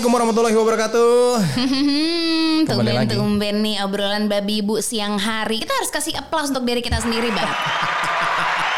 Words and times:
Assalamualaikum 0.00 0.32
warahmatullahi 0.32 0.56
wabarakatuh. 0.56 1.20
Hmm, 1.60 2.58
lagi. 2.64 2.72
tumben-tumben 2.72 3.56
nih 3.60 3.76
obrolan 3.84 4.32
babi 4.32 4.64
ibu 4.64 4.80
siang 4.80 5.20
hari. 5.20 5.60
Kita 5.60 5.76
harus 5.76 5.92
kasih 5.92 6.16
applause 6.16 6.48
untuk 6.48 6.64
diri 6.64 6.80
kita 6.80 7.04
sendiri, 7.04 7.28
Bang. 7.28 7.44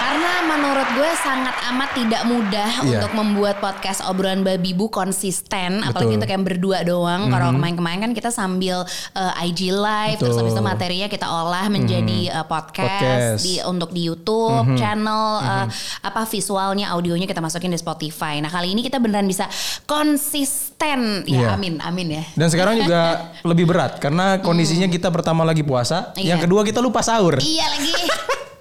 Karena 0.03 0.43
menurut 0.45 0.89
gue 0.99 1.11
sangat 1.15 1.55
amat 1.71 1.91
tidak 1.95 2.23
mudah 2.27 2.71
Iya. 2.83 2.99
untuk 2.99 3.13
membuat 3.15 3.63
podcast 3.63 4.03
obrolan 4.03 4.43
babi 4.43 4.75
bu 4.75 4.91
konsisten, 4.91 5.79
apalagi 5.79 6.11
Betul. 6.11 6.19
untuk 6.19 6.31
yang 6.35 6.43
berdua 6.43 6.79
doang. 6.83 7.31
Kalau 7.31 7.55
kemarin-kemarin 7.55 8.01
kan 8.03 8.13
kita 8.13 8.35
sambil 8.35 8.83
uh, 9.15 9.43
IG 9.47 9.71
live, 9.71 10.19
terus 10.19 10.35
Betul. 10.35 10.43
habis 10.43 10.55
itu 10.59 10.63
materinya 10.65 11.07
kita 11.07 11.27
olah 11.31 11.71
menjadi 11.71 12.35
uh, 12.35 12.45
podcast, 12.45 13.39
Podcast. 13.39 13.47
di 13.47 13.63
untuk 13.63 13.95
di 13.95 14.03
YouTube 14.03 14.75
channel, 14.75 15.39
uh, 15.39 15.67
apa 16.03 16.27
visualnya, 16.27 16.91
audionya 16.91 17.31
kita 17.31 17.39
masukin 17.39 17.71
di 17.71 17.79
Spotify. 17.79 18.43
Nah 18.43 18.51
kali 18.51 18.75
ini 18.75 18.83
kita 18.83 18.99
beneran 18.99 19.31
bisa 19.31 19.47
konsisten, 19.87 21.23
Iya. 21.25 21.47
ya 21.47 21.55
amin, 21.55 21.79
amin 21.79 22.09
ya. 22.19 22.25
Dan 22.35 22.51
sekarang 22.51 22.75
juga 22.75 23.31
lebih 23.47 23.71
berat 23.71 24.03
karena 24.03 24.43
kondisinya 24.43 24.91
kita 24.91 25.15
pertama 25.15 25.47
lagi 25.47 25.63
puasa, 25.63 26.11
Iya. 26.19 26.35
yang 26.35 26.41
kedua 26.43 26.67
kita 26.67 26.83
lupa 26.83 27.07
sahur. 27.07 27.39
Iya 27.39 27.71
lagi. 27.71 27.95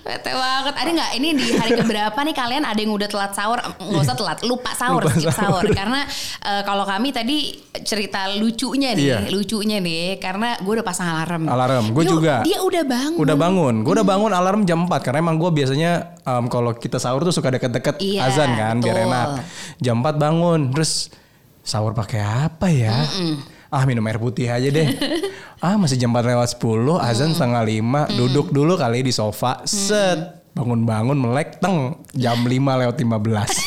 Bete 0.00 0.30
banget. 0.30 0.74
Ada 0.74 0.90
nggak 0.90 1.10
ini 1.14 1.28
di 1.34 1.46
hari 1.52 1.72
keberapa 1.74 2.16
nih 2.18 2.32
kalian 2.32 2.62
ada 2.62 2.76
yang 2.76 2.90
udah 2.90 3.04
telat 3.04 3.32
sahur? 3.32 3.60
Nggak 3.60 4.02
usah 4.02 4.14
telat, 4.14 4.38
lupa 4.42 4.72
sahur, 4.72 5.00
Lupa 5.00 5.12
skip 5.12 5.28
sahur. 5.28 5.60
sahur. 5.60 5.64
Karena 5.70 6.00
eh, 6.40 6.62
kalau 6.62 6.82
kami 6.82 7.08
tadi 7.10 7.52
cerita 7.78 8.32
lucunya 8.32 8.92
nih, 8.92 9.04
Iya. 9.04 9.18
lucunya 9.28 9.78
nih. 9.78 10.16
Karena 10.18 10.56
gue 10.56 10.72
udah 10.74 10.82
pasang 10.82 11.08
alarm. 11.08 11.44
Alarm, 11.44 11.84
gue 11.90 12.04
juga. 12.04 12.40
Dia 12.42 12.60
udah 12.60 12.82
bangun. 12.82 13.18
Udah 13.18 13.36
bangun, 13.36 13.74
gue 13.80 13.92
udah 13.92 14.06
bangun 14.06 14.30
alarm 14.30 14.60
jam 14.62 14.80
4 14.82 15.00
karena 15.02 15.18
emang 15.20 15.36
gue 15.36 15.50
biasanya 15.50 15.92
em, 16.20 16.44
kalau 16.46 16.72
kita 16.72 16.96
sahur 16.96 17.20
tuh 17.20 17.30
suka 17.30 17.48
deket-deket 17.50 18.00
Iya, 18.00 18.26
azan 18.26 18.50
kan 18.52 18.76
biar 18.78 18.96
betul. 18.96 19.06
enak. 19.06 19.26
Jam 19.78 19.96
4 20.00 20.16
bangun, 20.16 20.60
terus 20.70 21.12
sahur 21.60 21.92
pakai 21.92 22.20
apa 22.20 22.68
ya? 22.68 22.92
Ah 23.74 23.82
minum 23.90 24.06
air 24.06 24.22
putih 24.22 24.46
aja 24.46 24.70
deh. 24.70 24.86
ah 25.66 25.74
masih 25.74 25.98
jam 25.98 26.14
4 26.14 26.30
lewat 26.30 26.62
10, 26.62 26.94
azan 27.02 27.34
setengah 27.34 27.66
5, 27.66 28.14
duduk 28.14 28.54
dulu 28.54 28.78
kali 28.78 29.02
di 29.02 29.10
sofa, 29.10 29.66
set. 29.66 30.46
Bangun-bangun 30.54 31.18
melek, 31.18 31.58
teng. 31.58 31.98
Jam 32.14 32.46
5 32.46 32.54
lewat 32.54 32.94
15. 32.94 33.63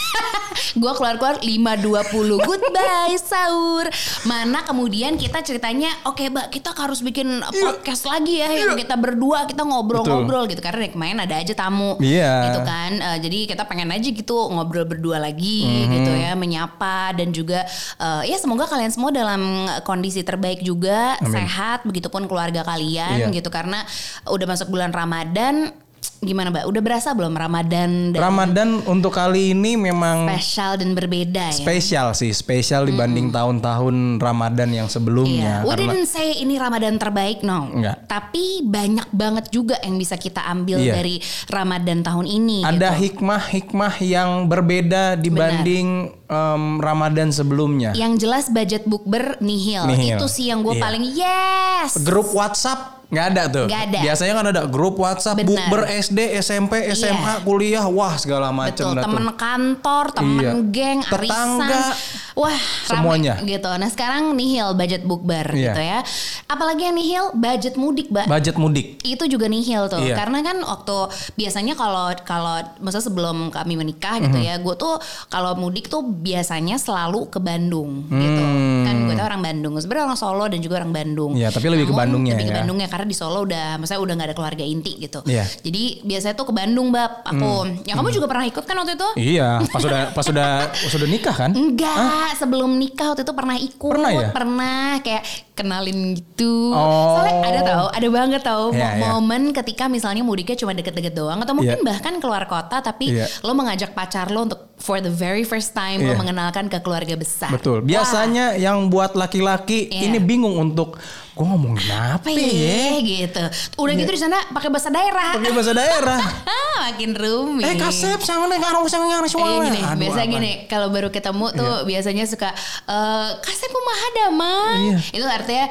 Gue 0.77 0.93
keluar-keluar 0.93 1.41
5.20 1.41 2.37
Goodbye 2.39 3.17
sahur. 3.17 3.89
Mana 4.23 4.61
kemudian 4.61 5.17
kita 5.17 5.41
ceritanya 5.41 5.89
Oke 6.05 6.29
mbak 6.29 6.49
kita 6.49 6.69
harus 6.71 7.01
bikin 7.01 7.41
podcast 7.41 8.05
lagi 8.05 8.37
ya 8.37 8.49
Yang 8.53 8.85
kita 8.85 8.93
berdua 8.93 9.43
kita 9.43 9.65
ngobrol-ngobrol 9.65 10.45
gitu. 10.45 10.61
Karena 10.61 10.85
dari 10.85 10.93
kemarin 10.93 11.17
ada 11.17 11.35
aja 11.35 11.53
tamu. 11.53 11.97
Iya. 11.97 12.33
Gitu 12.45 12.59
kan. 12.61 12.91
Eh, 12.93 13.17
Jadi 13.19 13.39
kita 13.47 13.65
pengen 13.65 13.89
aja 13.89 14.05
gitu 14.05 14.37
ngobrol 14.47 14.85
berdua 14.85 15.17
lagi 15.17 15.65
Mhm. 15.65 15.89
gitu 15.91 16.11
ya 16.13 16.31
Menyapa 16.33 17.17
dan 17.17 17.33
juga 17.33 17.65
eh, 17.97 18.23
Ya 18.29 18.37
semoga 18.37 18.69
kalian 18.69 18.93
semua 18.93 19.09
dalam 19.09 19.41
kondisi 19.81 20.21
terbaik 20.21 20.61
juga 20.61 21.17
Amin. 21.17 21.33
Sehat 21.33 21.81
Begitupun 21.83 22.29
keluarga 22.29 22.61
kalian 22.61 23.25
Iya. 23.25 23.33
gitu. 23.33 23.49
Karena 23.49 23.81
udah 24.23 24.45
masuk 24.45 24.69
bulan 24.69 24.93
Ramadan 24.93 25.73
Gimana 26.17 26.49
mbak? 26.49 26.65
Udah 26.65 26.81
berasa 26.81 27.13
belum 27.13 27.37
Ramadan 27.37 28.09
dan 28.09 28.17
Ramadan 28.17 28.81
untuk 28.89 29.13
kali 29.13 29.53
ini 29.53 29.77
memang 29.77 30.25
spesial 30.25 30.73
dan 30.81 30.97
berbeda 30.97 31.53
ya? 31.53 31.53
spesial 31.53 32.07
sih, 32.17 32.33
spesial 32.33 32.89
dibanding 32.89 33.29
tahun-tahun 33.29 34.17
Ramadan 34.17 34.73
yang 34.73 34.89
sebelumnya. 34.89 35.61
Iya, 35.61 35.67
we 35.69 35.77
Karena 35.77 35.93
didn't 35.93 36.09
say 36.09 36.41
ini 36.41 36.57
Ramadan 36.57 36.97
terbaik, 36.97 37.45
no. 37.45 37.69
Enggak. 37.69 38.09
Tapi 38.09 38.65
banyak 38.65 39.13
banget 39.13 39.45
juga 39.53 39.77
yang 39.85 39.95
bisa 39.95 40.17
kita 40.17 40.41
ambil 40.43 40.81
Iya. 40.81 40.93
dari 40.97 41.15
Ramadan 41.47 42.01
tahun 42.01 42.25
ini. 42.25 42.65
ada 42.65 42.97
gitu. 42.97 43.01
hikmah-hikmah 43.13 43.93
yang 44.01 44.29
berbeda 44.49 45.15
dibanding 45.15 46.09
em, 46.25 46.63
Ramadan 46.81 47.29
sebelumnya. 47.29 47.93
Yang 47.93 48.25
jelas 48.25 48.45
budget 48.49 48.89
bukber 48.89 49.37
nihil. 49.37 49.85
Nihil. 49.85 50.17
Itu 50.17 50.25
sih 50.25 50.49
yang 50.49 50.65
gue 50.65 50.73
Iya. 50.73 50.81
paling 50.81 51.03
yes. 51.13 51.91
Grup 52.01 52.33
WhatsApp 52.33 52.96
nggak 53.07 53.25
ada 53.29 53.43
tuh. 53.47 53.65
Nggak 53.65 53.83
ada. 53.87 53.99
Biasanya 54.01 54.33
kan 54.33 54.45
ada 54.49 54.61
grup 54.65 54.95
WhatsApp, 54.97 55.39
bukber 55.41 55.87
SD, 55.87 56.19
SMP, 56.37 56.73
SMA, 56.91 57.39
kuliah, 57.41 57.87
wah 57.87 58.13
segala 58.13 58.51
macam 58.51 58.73
Betul, 58.73 58.91
dah 58.93 59.01
tuh. 59.01 59.05
temen 59.07 59.25
kantor, 59.33 60.05
temen 60.11 60.35
Iya. 60.37 60.51
geng, 60.67 60.99
Tetangga, 61.01 61.63
arisan, 61.63 61.95
wah 62.33 62.57
semuanya. 62.83 63.33
rame 63.37 63.47
gitu. 63.49 63.69
Nah 63.71 63.87
sekarang 63.87 64.23
nihil 64.33 64.73
budget 64.73 65.01
bukber 65.01 65.47
Iya. 65.49 65.71
gitu 65.71 65.81
ya. 65.81 65.99
Apalagi 66.45 66.83
yang 66.83 66.95
nihil 66.95 67.25
budget 67.33 67.75
mudik, 67.75 68.07
mbak. 68.07 68.27
Budget 68.27 68.55
mudik. 68.55 68.99
itu 69.01 69.23
juga 69.25 69.47
nihil 69.47 69.87
tuh 69.87 69.99
Iya. 69.99 70.15
karena 70.17 70.39
kan 70.41 70.59
waktu 70.59 70.97
biasanya 71.33 71.73
kalau 71.73 72.11
kalau 72.21 72.59
maksudnya 72.77 73.07
sebelum 73.07 73.37
kami 73.49 73.73
menikah 73.75 74.19
gitu 74.19 74.35
Mhm. 74.35 74.43
ya 74.43 74.55
gue 74.57 74.75
tuh 74.75 74.99
kalau 75.27 75.55
mudik 75.55 75.87
tuh 75.87 76.03
biasanya 76.03 76.75
selalu 76.75 77.27
ke 77.27 77.39
Bandung 77.39 78.03
gitu 78.09 78.43
kan 78.87 78.95
gue 79.03 79.13
tuh 79.13 79.25
orang 79.25 79.41
Bandung 79.41 79.73
sebenarnya 79.75 80.05
orang 80.07 80.19
Solo 80.19 80.45
dan 80.47 80.59
juga 80.59 80.75
orang 80.79 80.91
Bandung 80.91 81.29
Hmm. 81.29 81.39
Iya, 81.39 81.49
tapi 81.51 81.67
lebih 81.67 81.85
ke 81.85 81.91
Namun, 81.91 82.01
Bandungnya 82.01 82.33
lebih 82.33 82.45
ke 82.45 82.51
ya. 82.51 82.57
Bandungnya 82.63 82.87
karena 82.87 83.05
di 83.05 83.15
Solo 83.15 83.39
udah 83.43 83.65
maksudnya 83.75 84.01
udah 84.01 84.13
nggak 84.15 84.27
ada 84.27 84.35
keluarga 84.35 84.63
inti 84.63 84.91
gitu. 84.97 85.19
Hmm. 85.21 85.45
jadi 85.61 85.83
biasanya 86.01 86.33
tuh 86.33 86.45
ke 86.45 86.53
Bandung 86.53 86.87
bab 86.89 87.11
aku 87.21 87.51
ya 87.83 87.93
kamu 87.93 88.09
juga 88.09 88.27
pernah 88.27 88.45
ikut 88.47 88.63
kan 88.63 88.75
waktu 88.75 88.93
itu 88.95 89.09
Iya, 89.17 89.49
pas 89.73 89.81
sudah 89.81 90.01
pas 90.11 90.23
sudah 90.23 90.49
sudah 90.73 91.07
nikah 91.07 91.35
kan? 91.35 91.51
Enggak, 91.51 92.33
sebelum 92.35 92.71
nikah 92.73 93.11
waktu 93.11 93.21
itu 93.21 93.33
pernah 93.33 93.57
ikut, 93.57 93.91
Pernah 93.91 94.11
ya? 94.13 94.29
pernah 94.31 94.79
kayak 94.99 95.23
kenalin 95.53 96.13
gitu. 96.13 96.69
Oh. 96.69 97.17
Soalnya 97.17 97.33
ada 97.43 97.61
tau, 97.63 97.85
ada 97.89 98.07
banget 98.07 98.41
tau 98.41 98.69
iya. 98.69 98.93
momen 99.01 99.49
ketika 99.51 99.89
misalnya 99.89 100.21
mudiknya 100.21 100.53
cuma 100.55 100.71
deket-deket 100.71 101.11
doang 101.11 101.41
atau 101.41 101.53
mungkin 101.53 101.81
Iya. 101.81 101.83
bahkan 101.83 102.13
keluar 102.17 102.45
kota 102.45 102.77
tapi 102.79 103.11
Iya. 103.11 103.25
lo 103.41 103.51
mengajak 103.51 103.91
pacar 103.91 104.29
lo 104.29 104.45
untuk 104.45 104.76
for 104.77 104.97
the 104.97 105.09
very 105.09 105.41
first 105.41 105.73
time 105.73 105.99
lo 105.99 106.13
Iya. 106.13 106.17
mengenalkan 106.17 106.65
ke 106.65 106.77
keluarga 106.79 107.13
besar. 107.13 107.49
Betul. 107.49 107.81
Biasanya 107.81 108.53
yang 108.55 108.87
buat 108.87 109.13
laki-laki 109.13 109.89
Iya. 109.89 110.07
ini 110.07 110.17
bingung 110.17 110.53
untuk 110.53 111.01
gue 111.33 111.41
ngomongin 111.43 111.85
apa 111.89 112.21
Apa 112.23 112.29
ya? 112.29 112.45
ya 112.45 112.97
gitu. 112.99 113.43
Udah 113.77 113.93
gitu 113.93 114.11
di 114.11 114.17
sana 114.17 114.37
pakai 114.47 114.69
bahasa 114.69 114.89
daerah. 114.89 115.33
Pakai 115.33 115.51
bahasa 115.51 115.73
daerah. 115.73 116.19
Ah, 116.45 116.77
makin 116.93 117.13
rumit. 117.13 117.61
eh 117.63 117.75
kasep 117.75 118.21
sama 118.21 118.45
nih 118.47 118.57
karo 118.57 118.85
sama 118.85 119.05
Iya 119.07 119.25
semua. 119.27 119.65
gini, 119.65 119.81
biasa 119.81 120.21
gini 120.25 120.51
kalau 120.65 120.87
baru 120.87 121.09
ketemu 121.09 121.45
tuh 121.51 121.75
biasanya 121.83 122.25
suka 122.25 122.49
eh 122.85 123.29
kasep 123.39 123.69
kumaha 123.69 124.07
damang. 124.15 124.77
Iya. 124.87 124.97
Itu 125.11 125.25
artinya 125.25 125.65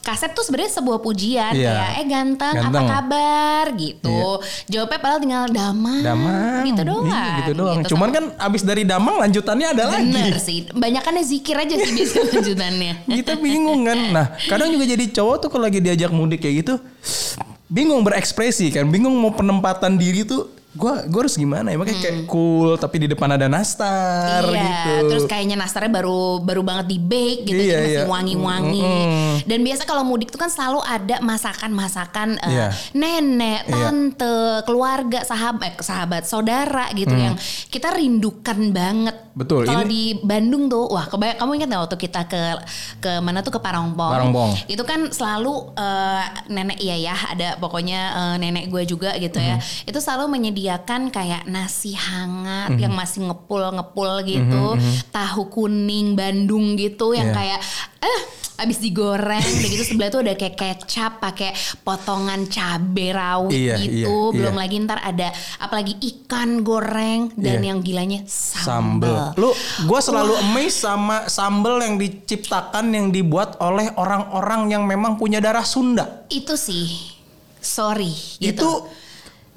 kasep 0.00 0.32
tuh 0.32 0.40
sebenarnya 0.40 0.72
sebuah 0.72 0.98
pujian 0.98 1.52
Iya. 1.52 1.70
kayak 1.70 1.92
eh 1.94 2.06
ganteng, 2.06 2.54
apa 2.54 2.64
Ganteng. 2.64 2.88
kabar 2.88 3.64
gitu. 3.74 4.20
Jawabnya 4.66 4.98
padahal 4.98 5.20
tinggal 5.20 5.44
damang. 5.46 6.00
Damang. 6.00 6.62
Gitu 6.64 6.82
doang. 6.82 7.06
Iya, 7.06 7.24
gitu 7.38 7.52
doang. 7.52 7.78
Gitu. 7.78 7.88
Cuman 7.92 8.08
kan 8.08 8.24
abis 8.34 8.62
dari 8.62 8.82
damang 8.82 9.16
lanjutannya 9.18 9.66
ada 9.68 9.82
bener 9.92 10.32
lagi. 10.32 10.40
sih. 10.40 10.58
Banyakannya 10.66 11.22
zikir 11.22 11.54
aja 11.54 11.74
sih 11.74 11.92
biasanya 11.92 12.24
lanjutannya. 12.34 12.92
Kita 13.06 13.32
bingung 13.36 13.80
kan. 13.84 13.98
Nah, 14.10 14.26
kadang 14.44 14.68
juga 14.68 14.84
jadi 14.86 15.04
cowok 15.10 15.36
tuh 15.38 15.48
kalau 15.48 15.64
lagi 15.64 15.78
diajak 15.78 16.10
mudik 16.10 16.40
kayak 16.40 16.64
gitu 16.64 16.74
bingung 17.66 18.02
berekspresi 18.02 18.66
kan, 18.68 18.82
bingung 18.84 19.14
mau 19.14 19.30
penempatan 19.30 19.94
diri 19.94 20.26
tuh 20.26 20.50
gua 20.70 21.02
gua 21.04 21.26
harus 21.26 21.34
gimana 21.34 21.74
ya 21.74 21.76
makanya 21.76 21.98
kayak 21.98 22.30
cool 22.30 22.78
tapi 22.78 23.02
di 23.02 23.08
depan 23.10 23.34
ada 23.34 23.50
nastar 23.50 24.46
Hmm. 24.46 24.54
iya, 24.54 24.70
gitu. 25.02 25.08
terus 25.10 25.24
kayaknya 25.26 25.58
nastarnya 25.58 25.90
baru 25.90 26.38
baru 26.40 26.62
banget 26.62 26.86
di 26.86 26.98
bake 26.98 27.42
gitu, 27.44 27.58
Iya, 27.60 27.76
masih 27.76 27.90
iya. 27.90 28.04
wangi-wangi. 28.06 28.92
Dan 29.44 29.58
biasa 29.60 29.82
kalau 29.82 30.02
mudik 30.02 30.30
tuh 30.30 30.38
kan 30.38 30.46
selalu 30.46 30.78
ada 30.80 31.18
masakan-masakan 31.20 32.38
eh, 32.38 32.50
Iya. 32.50 32.68
nenek, 32.94 33.66
Iya. 33.66 33.72
tante, 33.74 34.36
keluarga, 34.62 35.20
sahabat, 35.22 35.74
eh, 35.74 35.82
sahabat, 35.82 36.22
saudara 36.24 36.86
gitu 36.94 37.12
yang 37.12 37.34
kita 37.68 37.90
rindukan 37.90 38.58
banget. 38.70 39.16
Hmm. 39.40 39.48
Betul, 39.48 39.64
Kalau 39.64 39.88
di 39.88 40.20
Bandung 40.20 40.68
tuh, 40.68 40.84
wah 40.86 41.08
kebanyak 41.08 41.40
kamu 41.40 41.50
ingat 41.56 41.68
nggak 41.72 41.82
waktu 41.88 41.96
kita 41.96 42.20
ke 42.28 42.42
ke 43.00 43.12
mana 43.24 43.40
tuh 43.40 43.56
ke 43.56 43.60
Parongpong? 43.60 44.12
Parongpong. 44.12 44.50
Itu 44.68 44.84
kan 44.84 45.08
selalu 45.08 45.72
eh, 45.72 46.24
nenek 46.46 46.76
iya 46.76 46.96
ya, 47.00 47.16
ada 47.32 47.56
pokoknya 47.56 48.00
eh, 48.12 48.36
nenek 48.36 48.68
gue 48.68 48.84
juga 48.84 49.16
gitu 49.16 49.40
ya. 49.40 49.56
Mhm. 49.56 49.88
Itu 49.88 49.98
selalu 49.98 50.28
menyediakan 50.28 51.08
kayak 51.08 51.48
nasi 51.48 51.96
hangat 51.96 52.76
Mhm. 52.76 52.80
yang 52.84 52.92
masih 52.92 53.32
ngepul-ngepul 53.32 54.28
gitu, 54.28 54.76
tahu 55.08 55.48
kuning 55.48 56.12
Bandung 56.12 56.76
gitu 56.76 57.16
yang 57.16 57.32
Iya. 57.32 57.36
kayak 57.56 57.60
eh 58.00 58.20
abis 58.60 58.78
digoreng 58.78 59.40
udah 59.40 59.68
gitu 59.68 59.84
sebelah 59.86 60.08
tuh 60.08 60.20
ada 60.20 60.34
kayak 60.34 60.54
kecap 60.54 61.18
pakai 61.18 61.50
potongan 61.80 62.44
cabe 62.46 63.10
rawit 63.10 63.50
Iya, 63.50 63.74
gitu 63.76 64.12
iya, 64.30 64.36
belum 64.36 64.54
iya. 64.54 64.60
lagi 64.60 64.76
ntar 64.80 65.00
ada 65.00 65.28
apalagi 65.56 65.96
ikan 65.98 66.60
goreng 66.60 67.32
dan 67.34 67.58
Iya. 67.58 67.66
yang 67.66 67.78
gilanya 67.80 68.20
sambel. 68.24 69.10
sambal 69.10 69.32
Lu 69.34 69.50
gua 69.84 70.00
selalu 70.00 70.36
amazed 70.38 70.80
sama 70.80 71.24
sambel 71.26 71.80
yang 71.80 71.96
diciptakan 71.96 72.92
yang 72.92 73.06
dibuat 73.08 73.56
oleh 73.58 73.88
orang-orang 73.94 74.70
yang 74.70 74.84
memang 74.84 75.16
punya 75.16 75.38
darah 75.38 75.64
Sunda. 75.64 76.24
itu 76.28 76.54
sih 76.54 77.16
sorry 77.58 78.12
gitu 78.38 78.50
Itu 78.54 78.70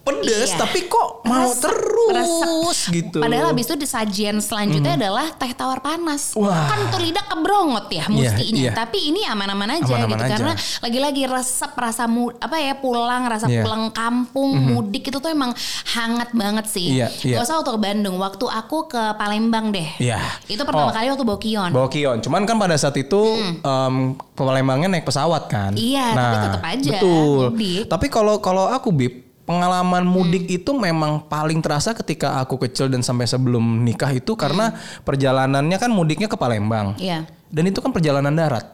pedes 0.04 0.52
Iya. 0.52 0.60
tapi 0.60 0.80
kok 0.86 1.24
mau 1.24 1.48
terus 1.50 2.12
resep. 2.12 2.92
gitu. 2.92 3.18
Padahal 3.20 3.50
habis 3.50 3.66
itu 3.66 3.76
di 3.76 3.88
sajian 3.88 4.38
selanjutnya 4.38 5.00
adalah 5.00 5.32
teh 5.32 5.52
tawar 5.52 5.80
panas. 5.80 6.36
Wah. 6.36 6.68
Kan 6.68 6.92
tuh 6.92 7.00
lidah 7.00 7.24
kebrongot 7.24 7.88
ya 7.88 8.04
Iya, 8.04 8.12
mestinya. 8.12 8.60
iya. 8.60 8.72
Tapi 8.74 9.00
ini 9.06 9.24
aman-aman 9.24 9.80
aja 9.80 9.88
Aman-aman 9.88 10.12
gitu 10.12 10.24
aja. 10.24 10.34
karena 10.34 10.54
lagi-lagi 10.82 11.24
resep 11.26 11.72
rasa 11.74 12.04
mu, 12.06 12.30
apa 12.34 12.58
ya 12.58 12.76
pulang 12.76 13.24
rasa 13.24 13.48
Iya. 13.48 13.64
pulang 13.64 13.90
kampung 13.90 14.52
mudik 14.54 15.08
itu 15.08 15.18
tuh 15.18 15.32
emang 15.32 15.56
hangat 15.90 16.30
banget 16.34 16.66
sih. 16.68 17.00
Iya, 17.00 17.08
iya. 17.24 17.40
Gak 17.40 17.48
usah 17.48 17.56
waktu 17.58 17.72
ke 17.72 17.82
Bandung, 17.82 18.16
waktu 18.18 18.46
aku 18.46 18.78
ke 18.90 19.04
Palembang 19.16 19.72
deh. 19.72 19.88
Iya. 19.98 20.20
Itu 20.46 20.62
pertama 20.62 20.90
Oh. 20.90 20.94
kali 20.94 21.08
waktu 21.08 21.24
Bokion. 21.24 21.72
Bawa 21.72 21.88
kion. 21.88 22.20
Cuman 22.20 22.44
kan 22.44 22.60
pada 22.60 22.76
saat 22.76 22.96
itu 22.96 23.22
em, 23.58 23.96
ke 24.18 24.42
Palembangnya 24.42 24.90
naik 24.90 25.06
pesawat 25.06 25.48
kan. 25.48 25.72
Hmm. 25.72 25.80
Iya, 25.80 26.08
tapi 26.12 26.36
tetep 26.44 26.64
aja 26.66 26.92
Betul. 26.94 27.44
Tapi 27.88 28.06
kalau 28.10 28.36
kalau 28.38 28.68
aku 28.68 28.92
bib 28.92 29.14
pengalaman 29.44 30.08
mudik 30.08 30.48
itu 30.48 30.72
memang 30.72 31.28
paling 31.28 31.60
terasa 31.60 31.92
ketika 31.92 32.40
aku 32.40 32.56
kecil 32.64 32.88
dan 32.88 33.04
sampai 33.04 33.28
sebelum 33.28 33.84
nikah 33.84 34.12
itu 34.12 34.36
karena 34.40 34.72
perjalanannya 35.04 35.78
kan 35.80 35.92
mudiknya 35.92 36.32
ke 36.32 36.40
Palembang. 36.40 36.96
Iya. 36.96 37.28
Dan 37.52 37.70
itu 37.70 37.84
kan 37.84 37.92
perjalanan 37.92 38.34
darat. 38.34 38.66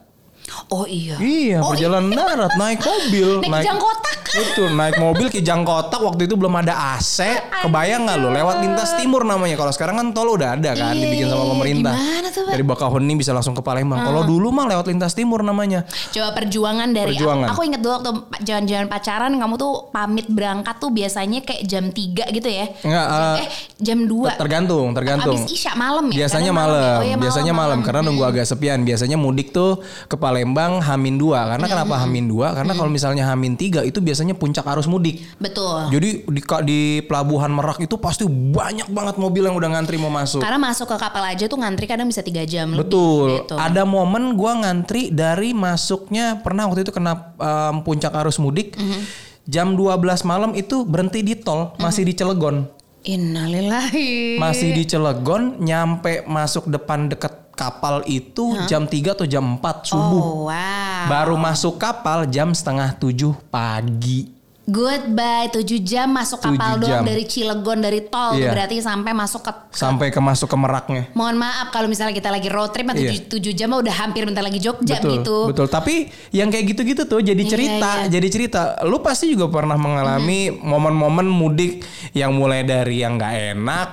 Oh 0.70 0.86
iya. 0.86 1.18
Iya, 1.20 1.62
Oh, 1.62 1.74
perjalanan 1.74 2.10
darat 2.14 2.54
naik 2.58 2.82
mobil, 2.82 3.44
Naik 3.46 3.66
kijang 3.66 3.78
kotak. 3.78 4.19
Itu 4.30 4.70
naik 4.70 5.02
mobil 5.02 5.28
kijang 5.34 5.66
kotak 5.66 5.98
waktu 5.98 6.30
itu 6.30 6.38
belum 6.38 6.54
ada 6.62 6.98
AC. 6.98 7.26
Kebayang 7.66 8.06
nggak 8.06 8.18
lo 8.22 8.30
lewat 8.30 8.62
lintas 8.62 8.94
timur 8.94 9.26
namanya. 9.26 9.58
Kalau 9.58 9.74
sekarang 9.74 9.96
kan 9.98 10.08
tol 10.14 10.30
udah 10.30 10.54
ada 10.54 10.78
kan 10.78 10.94
dibikin 10.94 11.30
sama 11.30 11.46
pemerintah. 11.58 11.94
tuh, 12.30 12.46
Pak? 12.46 12.54
Dari 12.54 12.64
Bakahuni 12.64 13.14
bisa 13.18 13.32
langsung 13.34 13.58
ke 13.58 13.62
Palembang. 13.66 14.06
Kalau 14.06 14.22
dulu 14.24 14.54
mah 14.54 14.70
lewat 14.70 14.86
lintas 14.86 15.18
timur 15.18 15.42
namanya. 15.42 15.86
Coba 16.14 16.38
perjuangan 16.38 16.94
dari 16.94 17.18
Perjuangan. 17.18 17.48
aku, 17.50 17.54
aku 17.58 17.62
inget 17.66 17.82
dulu 17.82 17.94
waktu 17.98 18.12
jalan-jalan 18.46 18.86
pacaran 18.86 19.32
kamu 19.34 19.54
tuh 19.58 19.74
pamit 19.90 20.28
berangkat 20.30 20.76
tuh 20.78 20.90
biasanya 20.94 21.40
kayak 21.42 21.64
jam 21.66 21.90
3 21.90 22.30
gitu 22.30 22.50
ya. 22.50 22.66
Enggak, 22.86 23.06
jam, 23.10 23.24
eh, 23.26 23.40
eh 23.42 23.50
jam 23.82 24.00
2. 24.06 24.38
Tergantung, 24.38 24.88
tergantung. 24.94 25.36
Abis 25.36 25.50
Isya 25.50 25.74
malam 25.74 26.06
ya. 26.14 26.26
Biasanya 26.26 26.52
Kadang 26.54 26.62
malam, 26.70 26.82
ya. 26.84 27.00
Oh, 27.00 27.06
iya, 27.06 27.16
biasanya 27.18 27.54
malam, 27.56 27.80
karena 27.82 28.02
nunggu 28.06 28.24
agak 28.28 28.46
sepian. 28.46 28.80
Biasanya 28.86 29.18
mudik 29.18 29.50
tuh 29.50 29.82
ke 30.06 30.16
Palembang 30.20 30.84
Hamin 30.84 31.16
2. 31.18 31.50
Karena 31.56 31.66
kenapa 31.66 31.96
Hamin 32.06 32.26
2? 32.30 32.58
Karena 32.58 32.74
kalau 32.76 32.92
misalnya 32.92 33.24
Hamin 33.26 33.56
3 33.56 33.82
itu 33.88 34.00
biasanya 34.04 34.19
puncak 34.36 34.66
arus 34.66 34.90
mudik. 34.90 35.22
Betul. 35.38 35.94
Jadi 35.94 36.10
di, 36.26 36.42
di 36.66 36.80
pelabuhan 37.06 37.52
Merak 37.54 37.80
itu 37.80 37.96
pasti 38.02 38.26
banyak 38.28 38.90
banget 38.92 39.16
mobil 39.16 39.46
yang 39.48 39.56
udah 39.56 39.70
ngantri 39.78 39.96
mau 39.96 40.12
masuk. 40.12 40.42
Karena 40.44 40.60
masuk 40.60 40.90
ke 40.90 40.98
kapal 40.98 41.24
aja 41.24 41.46
tuh 41.46 41.60
ngantri 41.60 41.86
kadang 41.86 42.10
bisa 42.10 42.26
tiga 42.26 42.44
jam 42.44 42.74
Betul. 42.76 43.40
lebih. 43.40 43.48
Gitu. 43.48 43.56
Ada 43.56 43.84
momen 43.86 44.36
gua 44.36 44.60
ngantri 44.60 45.14
dari 45.14 45.56
masuknya 45.56 46.42
pernah 46.44 46.68
waktu 46.68 46.84
itu 46.84 46.92
kena 46.92 47.36
em, 47.38 47.76
puncak 47.86 48.12
arus 48.20 48.42
mudik. 48.42 48.76
Mhm. 48.76 49.30
Jam 49.50 49.74
12 49.74 50.30
malam 50.30 50.54
itu 50.54 50.86
berhenti 50.86 51.26
di 51.26 51.34
tol, 51.34 51.74
masih 51.82 52.06
di 52.06 52.14
Cilegon. 52.14 52.70
Innalillahi. 53.02 54.38
Masih 54.38 54.78
di 54.78 54.86
Cilegon, 54.86 55.58
nyampe 55.58 56.22
masuk 56.30 56.70
depan 56.70 57.10
deket 57.10 57.49
kapal 57.60 58.00
itu 58.08 58.56
jam 58.72 58.88
3 58.88 59.12
atau 59.12 59.28
jam 59.28 59.44
4 59.44 59.92
subuh. 59.92 60.24
Oh 60.24 60.48
wow. 60.48 61.12
Baru 61.12 61.36
masuk 61.36 61.76
kapal 61.76 62.24
jam 62.32 62.56
setengah 62.56 62.96
7 62.96 63.36
pagi. 63.52 64.39
Goodbye 64.70 65.50
7 65.50 65.66
jam 65.82 66.08
masuk 66.08 66.38
kapal 66.40 66.78
7 66.78 66.82
doang 66.82 67.02
jam. 67.02 67.10
dari 67.10 67.24
Cilegon 67.26 67.80
dari 67.82 68.02
tol 68.06 68.38
tuh 68.38 68.38
Iya. 68.38 68.54
berarti 68.54 68.78
sampai 68.80 69.12
masuk 69.12 69.42
ke 69.42 69.52
Sampai 69.70 70.08
ke 70.10 70.22
masuk 70.22 70.46
ke 70.46 70.56
Meraknya. 70.56 71.04
Mohon 71.12 71.42
maaf 71.42 71.68
kalau 71.70 71.90
misalnya 71.90 72.14
kita 72.14 72.30
lagi 72.30 72.48
road 72.48 72.70
trip 72.70 72.86
Iya. 72.86 73.26
7, 73.26 73.52
jam 73.52 73.74
mah 73.74 73.82
udah 73.82 73.96
hampir 73.98 74.24
bentar 74.24 74.40
lagi 74.40 74.62
Jogja 74.62 75.02
betul, 75.02 75.12
gitu. 75.18 75.38
Betul. 75.50 75.68
Tapi 75.68 75.96
yang 76.32 76.48
kayak 76.48 76.66
gitu-gitu 76.70 77.04
tuh 77.04 77.20
jadi 77.20 77.38
Iya, 77.38 77.50
cerita, 77.50 77.92
iya. 78.00 78.10
jadi 78.10 78.28
cerita. 78.30 78.62
Lu 78.86 79.02
pasti 79.02 79.34
juga 79.34 79.50
pernah 79.50 79.74
mengalami 79.76 80.54
momen-momen 80.54 81.26
mudik 81.26 81.82
yang 82.14 82.34
mulai 82.34 82.62
dari 82.62 83.02
yang 83.02 83.18
nggak 83.18 83.34
enak, 83.58 83.88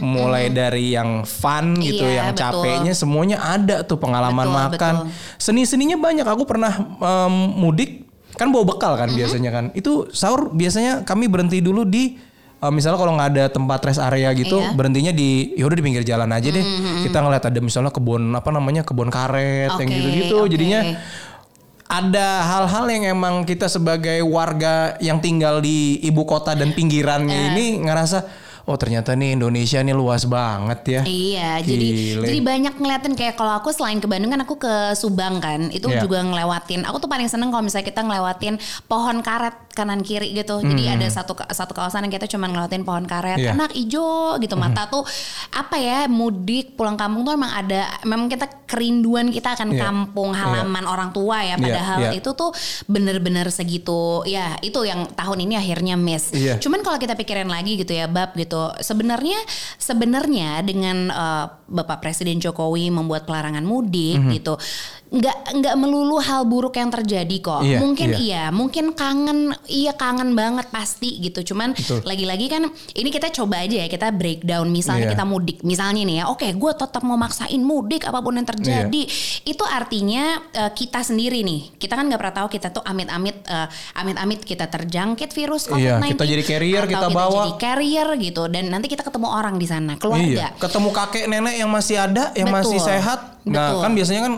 mulai 0.00 0.48
dari 0.48 0.92
yang 0.92 1.22
fun 1.22 1.76
gitu. 1.76 2.00
Iya, 2.00 2.16
yang 2.16 2.28
betul. 2.32 2.44
capeknya 2.48 2.92
semuanya 2.92 3.38
ada 3.40 3.84
tuh 3.84 3.96
pengalaman 3.96 4.46
Betul, 4.46 4.60
makan. 4.72 4.94
Seni-seninya 5.36 5.96
banyak. 5.96 6.24
Aku 6.24 6.44
pernah 6.44 6.72
em, 6.96 7.34
mudik 7.54 8.03
kan 8.34 8.50
bawa 8.50 8.64
bekal 8.66 8.94
kan 8.94 9.06
Mm-hmm. 9.06 9.18
biasanya 9.18 9.50
kan. 9.50 9.64
Itu 9.72 10.10
sahur 10.10 10.50
biasanya 10.50 11.02
kami 11.02 11.26
berhenti 11.26 11.58
dulu 11.58 11.82
di 11.82 12.18
eh, 12.58 12.72
misalnya 12.72 12.96
kalau 12.96 13.12
nggak 13.14 13.30
ada 13.30 13.44
tempat 13.48 13.80
rest 13.84 14.00
area 14.00 14.32
gitu 14.32 14.56
Iya. 14.56 14.72
berhentinya 14.72 15.12
di 15.12 15.52
yaudah 15.54 15.76
di 15.76 15.84
pinggir 15.84 16.02
jalan 16.02 16.28
aja 16.28 16.48
deh 16.48 16.64
kita 17.02 17.18
ngeliat 17.20 17.44
ada 17.44 17.58
misalnya 17.58 17.90
kebun 17.90 18.32
apa 18.32 18.48
namanya 18.48 18.82
kebun 18.82 19.08
karet 19.08 19.74
yang 19.74 19.86
Oke, 19.86 19.94
gitu-gitu 19.94 20.36
oke. 20.40 20.48
jadinya 20.48 20.80
ada 21.84 22.26
hal-hal 22.42 22.84
yang 22.88 23.04
emang 23.12 23.44
kita 23.44 23.68
sebagai 23.68 24.24
warga 24.24 24.96
yang 24.98 25.20
tinggal 25.20 25.60
di 25.60 26.00
ibu 26.00 26.24
kota 26.24 26.56
dan 26.56 26.72
pinggirannya 26.72 27.52
ini 27.52 27.84
ngerasa 27.84 28.24
oh 28.64 28.76
ternyata 28.76 29.12
nih 29.12 29.34
Indonesia 29.34 29.78
nih 29.78 29.92
luas 29.92 30.24
banget 30.24 30.80
ya. 30.84 31.00
Iya, 31.04 31.60
jadi 31.60 31.86
Gile. 31.86 32.24
jadi 32.24 32.38
banyak 32.40 32.74
ngeliatin 32.74 33.12
kayak 33.12 33.34
kalau 33.34 33.52
aku 33.54 33.70
selain 33.70 33.98
ke 33.98 34.06
Bandung 34.06 34.30
kan 34.30 34.40
aku 34.40 34.56
ke 34.56 34.74
Subang 34.94 35.36
kan, 35.38 35.68
itu 35.68 35.84
Iya. 35.84 36.00
juga 36.00 36.20
ngelewatin. 36.20 36.82
Aku 36.84 36.96
tuh 36.96 37.06
paling 37.06 37.26
seneng 37.26 37.48
kalau 37.48 37.60
misalnya 37.60 37.84
kita 37.84 38.00
ngelewatin 38.00 38.56
pohon 38.84 39.20
karet 39.20 39.52
kanan 39.70 40.00
kiri 40.00 40.32
gitu. 40.32 40.58
Jadi 40.60 40.86
ada 40.88 41.04
satu 41.06 41.34
satu 41.44 41.72
kawasan 41.72 42.06
yang 42.06 42.14
kita 42.14 42.24
cuma 42.26 42.46
ngelewatin 42.46 42.82
pohon 42.82 43.04
karet, 43.04 43.36
Hmm. 43.36 43.44
Iya. 43.44 43.52
enak 43.52 43.72
ijo 43.74 44.10
gitu. 44.38 44.54
Mata 44.54 44.86
tuh 44.86 45.04
apa 45.50 45.76
ya 45.76 46.06
mudik 46.06 46.72
pulang 46.72 46.94
kampung 46.94 47.22
tuh 47.22 47.34
emang 47.34 47.50
ada, 47.50 48.00
memang 48.02 48.26
kita 48.26 48.46
kerinduan 48.64 49.28
kita 49.28 49.52
akan 49.52 49.70
Iya. 49.70 49.80
kampung 49.82 50.30
halaman 50.32 50.84
orang 50.84 51.10
tua 51.10 51.42
ya. 51.42 51.54
Iya, 51.54 51.60
Padahal 51.60 51.98
iya. 52.00 52.10
itu 52.14 52.30
tuh 52.32 52.50
bener-bener 52.86 53.50
segitu. 53.50 54.22
Ya 54.24 54.56
itu 54.60 54.78
yang 54.82 55.10
tahun 55.10 55.42
ini 55.42 55.54
akhirnya 55.54 55.94
miss. 55.94 56.30
Iya. 56.30 56.56
Cuman 56.58 56.80
kalau 56.80 56.96
kita 56.96 57.12
pikirin 57.12 57.50
lagi 57.50 57.76
gitu 57.76 57.92
ya 57.92 58.06
bab 58.06 58.32
gitu. 58.34 58.53
Sebenarnya 58.78 59.38
sebenarnya 59.76 60.62
dengan 60.62 61.08
eh, 61.08 61.46
Bapak 61.64 62.00
Presiden 62.00 62.38
Jokowi 62.38 62.90
membuat 62.90 63.24
pelarangan 63.24 63.62
mudik 63.62 64.20
Mhm. 64.20 64.30
gitu. 64.34 64.54
Nggak 65.14 65.36
nggak 65.62 65.74
melulu 65.78 66.18
hal 66.18 66.42
buruk 66.42 66.74
yang 66.74 66.90
terjadi 66.90 67.36
kok. 67.38 67.62
Iya, 67.62 67.78
mungkin 67.78 68.08
iya. 68.18 68.18
iya, 68.18 68.44
mungkin 68.50 68.90
kangen, 68.98 69.54
iya 69.70 69.94
kangen 69.94 70.34
banget 70.34 70.66
pasti 70.74 71.22
gitu. 71.22 71.54
Cuman 71.54 71.70
Betul. 71.78 72.02
lagi-lagi 72.02 72.46
kan 72.50 72.66
ini 72.98 73.08
kita 73.14 73.30
coba 73.30 73.62
aja 73.62 73.84
ya 73.84 73.86
kita 73.86 74.10
breakdown. 74.10 74.66
Misalnya 74.74 75.06
Iya. 75.06 75.12
kita 75.14 75.24
mudik, 75.28 75.58
misalnya 75.62 76.02
nih 76.02 76.16
ya, 76.18 76.24
oke, 76.26 76.48
gue 76.50 76.72
tetap 76.74 77.02
mau 77.06 77.14
maksain 77.14 77.62
mudik 77.62 78.02
apa 78.08 78.18
pun 78.18 78.34
yang 78.34 78.48
terjadi. 78.48 79.02
Iya. 79.06 79.46
Itu 79.46 79.62
artinya 79.62 80.42
eh, 80.50 80.70
kita 80.74 81.06
sendiri 81.06 81.46
nih, 81.46 81.78
kita 81.78 81.94
kan 81.94 82.10
nggak 82.10 82.18
pernah 82.18 82.36
tahu 82.42 82.48
kita 82.50 82.74
tuh 82.74 82.82
amit-amit, 82.82 83.46
eh, 83.46 83.68
amit-amit 83.94 84.42
kita 84.42 84.66
terjangkit 84.66 85.30
virus 85.30 85.70
Iya, 85.70 86.00
COVID-19. 86.00 86.10
kita 86.16 86.24
jadi 86.26 86.42
carrier, 86.42 86.82
atau 86.82 86.90
kita 86.90 87.06
bawa. 87.12 87.30
jadi 87.38 87.52
carrier 87.60 88.08
gitu, 88.18 88.42
dan 88.50 88.66
nanti 88.66 88.90
kita 88.90 89.06
ketemu 89.06 89.28
orang 89.30 89.60
di 89.60 89.66
sana, 89.68 89.94
keluarga. 89.94 90.26
Iya, 90.26 90.48
ketemu 90.58 90.88
kakek 90.90 91.24
nenek 91.30 91.54
yang 91.54 91.70
masih 91.70 92.02
ada, 92.02 92.34
yang 92.34 92.50
Betul. 92.50 92.58
masih 92.66 92.78
sehat. 92.82 93.20
Nah, 93.44 93.76
Betul. 93.76 93.82
kan 93.84 93.92
biasanya 93.92 94.20
kan 94.24 94.34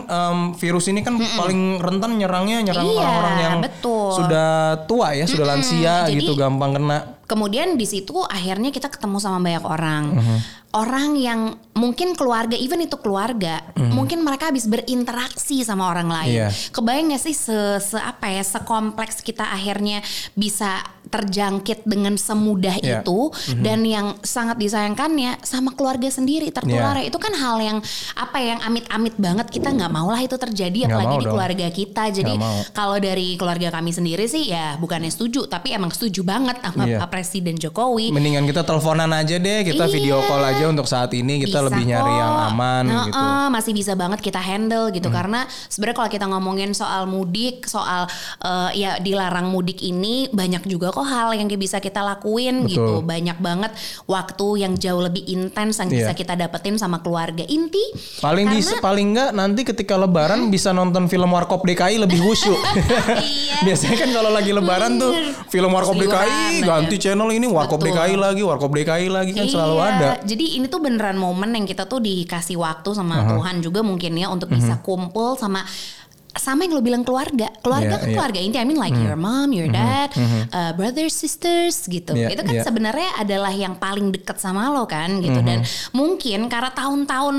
virus 0.59 0.66
ini 0.67 1.01
kan 1.01 1.15
paling 1.15 1.79
rentan 1.79 2.15
nyerangnya 2.15 2.59
nyerang 2.61 2.85
Iya, 2.85 2.99
orang-orang 2.99 3.35
yang 3.39 3.55
betul. 3.63 4.11
sudah 4.13 4.49
tua 4.85 5.07
ya, 5.11 5.23
sudah 5.23 5.45
lansia 5.47 5.93
Jadi- 6.05 6.19
gitu, 6.19 6.35
gampang 6.35 6.75
kena. 6.75 7.17
Kemudian 7.27 7.75
di 7.75 7.83
situ 7.83 8.23
akhirnya 8.23 8.71
kita 8.71 8.87
ketemu 8.87 9.19
sama 9.19 9.39
banyak 9.39 9.63
orang. 9.63 10.03
Mhm. 10.15 10.37
Orang 10.67 11.15
yang 11.15 11.55
mungkin 11.73 12.11
keluarga, 12.13 12.53
even 12.53 12.81
itu 12.81 12.99
keluarga, 12.99 13.63
mungkin 13.77 14.19
mereka 14.19 14.49
habis 14.49 14.65
berinteraksi 14.65 15.63
sama 15.63 15.87
orang 15.87 16.09
lain. 16.09 16.33
Iya. 16.43 16.47
Kebayang 16.69 17.13
gak 17.13 17.23
sih 17.23 17.33
se, 17.33 17.55
se 17.79 17.95
apa 17.95 18.27
ya, 18.27 18.43
sekompleks 18.43 19.21
kita 19.21 19.47
akhirnya 19.47 20.03
bisa 20.33 20.81
terjangkit 21.07 21.87
dengan 21.87 22.19
semudah 22.19 22.75
Iya. 22.77 22.99
itu 22.99 23.31
dan 23.63 23.79
yang 23.81 24.19
sangat 24.21 24.59
disayangkannya 24.59 25.39
sama 25.39 25.71
keluarga 25.71 26.11
sendiri 26.11 26.51
tertular. 26.51 26.99
Iya. 26.99 27.07
Itu 27.07 27.15
kan 27.15 27.31
hal 27.31 27.57
yang 27.57 27.77
apa 28.13 28.37
yang 28.37 28.59
amit-amit 28.59 29.15
banget 29.15 29.47
kita 29.47 29.71
nggak 29.71 29.87
mau 29.87 30.11
lah 30.11 30.19
itu 30.19 30.35
terjadi 30.35 30.83
Nggak 30.83 30.91
apalagi 30.91 31.15
di 31.15 31.23
dong. 31.23 31.31
keluarga 31.31 31.67
kita. 31.71 32.03
Jadi 32.11 32.33
kalau 32.75 32.97
dari 32.99 33.39
keluarga 33.39 33.71
kami 33.71 33.91
sendiri 33.91 34.27
sih 34.27 34.51
ya 34.51 34.75
bukannya 34.75 35.07
setuju 35.07 35.47
tapi 35.47 35.71
emang 35.71 35.89
setuju 35.89 36.21
banget 36.21 36.59
sama. 36.59 36.83
Pak 36.97 37.07
Presiden 37.07 37.55
Jokowi. 37.55 38.11
Mendingan 38.11 38.43
kita 38.43 38.61
teleponan 38.61 39.07
aja 39.09 39.39
deh, 39.39 39.63
kita 39.63 39.87
Iya. 39.87 39.93
video 39.93 40.17
call 40.21 40.43
aja 40.43 40.56
untuk 40.63 40.85
saat 40.85 41.11
ini 41.11 41.39
kita 41.39 41.59
Bisa 41.59 41.67
lebih 41.67 41.83
nyari 41.85 42.07
kok. 42.07 42.17
yang 42.17 42.33
aman 42.47 42.83
Nah, 42.83 43.05
gitu. 43.05 43.13
Hmm. 43.13 43.37
eh, 43.37 43.49
masih 43.49 43.73
bisa 43.73 43.93
banget 43.93 44.19
kita 44.19 44.39
handle 44.39 44.89
gitu 44.89 45.09
karena 45.09 45.39
sebenarnya 45.67 45.97
kalau 45.97 46.09
kita 46.09 46.25
ngomongin 46.25 46.71
soal 46.71 47.05
mudik, 47.05 47.65
soal 47.65 48.09
eh, 48.39 48.69
ya 48.75 48.91
dilarang 48.97 49.47
mudik 49.47 49.81
ini 49.81 50.29
banyak 50.29 50.65
juga 50.65 50.89
kok 50.89 51.03
hal 51.03 51.33
yang 51.33 51.49
bisa 51.49 51.77
kita 51.77 51.99
lakuin 51.99 52.63
Betul. 52.63 52.71
gitu. 52.71 52.93
Banyak 53.01 53.37
banget 53.37 53.71
waktu 54.05 54.47
yang 54.59 54.73
jauh 54.73 55.01
lebih 55.01 55.23
intens 55.23 55.77
yang 55.77 55.89
bisa 55.89 56.11
Iya. 56.11 56.15
kita 56.15 56.33
dapetin 56.33 56.75
sama 56.75 56.97
keluarga 56.97 57.43
inti. 57.43 57.81
Paling 58.17 58.45
karena- 58.45 58.57
bisa 58.57 58.73
paling 58.77 59.07
enggak 59.09 59.29
nanti 59.31 59.61
ketika 59.63 59.93
lebaran 59.93 60.47
bisa 60.47 60.71
nonton 60.71 61.05
film 61.05 61.27
Warkop 61.27 61.61
DKI 61.61 61.99
lebih 61.99 62.19
khusyuk. 62.19 62.55
Iya. 63.17 63.55
Biasanya 63.65 63.97
kan 63.97 64.09
kalau 64.11 64.29
lagi 64.29 64.51
lebaran 64.51 64.95
tuh 64.95 65.11
film 65.47 65.69
Warkop 65.69 65.97
DKI 65.97 66.61
aja. 66.61 66.63
ganti 66.63 66.95
channel 66.95 67.29
ini 67.29 67.47
Warkop 67.47 67.79
Betul. 67.79 67.97
DKI 67.97 68.15
lagi, 68.15 68.41
Warkop 68.41 68.71
DKI 68.71 69.07
lagi 69.07 69.31
kan 69.31 69.45
selalu 69.45 69.75
Iya, 69.75 69.87
ada. 69.89 70.09
Jadi 70.23 70.45
ini 70.55 70.71
tuh 70.71 70.79
beneran 70.79 71.19
momen 71.19 71.51
yang 71.51 71.67
kita 71.67 71.83
tuh 71.83 71.99
dikasih 71.99 72.55
waktu 72.55 72.95
sama 72.95 73.27
Tuhan 73.27 73.59
juga 73.59 73.83
mungkin 73.83 74.15
ya 74.15 74.31
untuk 74.31 74.47
Mhm. 74.47 74.55
bisa 74.55 74.73
kumpul 74.79 75.35
sama 75.35 75.67
sama 76.37 76.69
yang 76.69 76.77
lo 76.77 76.85
bilang 76.85 77.01
keluarga. 77.01 77.49
Keluarga 77.65 77.97
Iya, 77.97 77.99
kan 77.99 78.07
iya. 78.07 78.13
keluarga 78.13 78.39
inti. 78.39 78.57
I 78.61 78.65
mean 78.69 78.77
like 78.77 78.93
your 78.93 79.17
mom, 79.17 79.49
your 79.49 79.65
dad, 79.67 80.13
uh, 80.53 80.69
brothers, 80.77 81.17
sisters 81.17 81.89
gitu. 81.89 82.13
Iya, 82.13 82.29
Itu 82.29 82.45
kan 82.45 82.53
iya. 82.53 82.61
sebenarnya 82.61 83.09
adalah 83.17 83.49
yang 83.49 83.73
paling 83.73 84.13
deket 84.13 84.37
sama 84.37 84.69
lo 84.69 84.85
kan 84.85 85.17
gitu. 85.17 85.41
Dan 85.41 85.65
mungkin 85.97 86.45
karena 86.45 86.69
tahun-tahun 86.71 87.35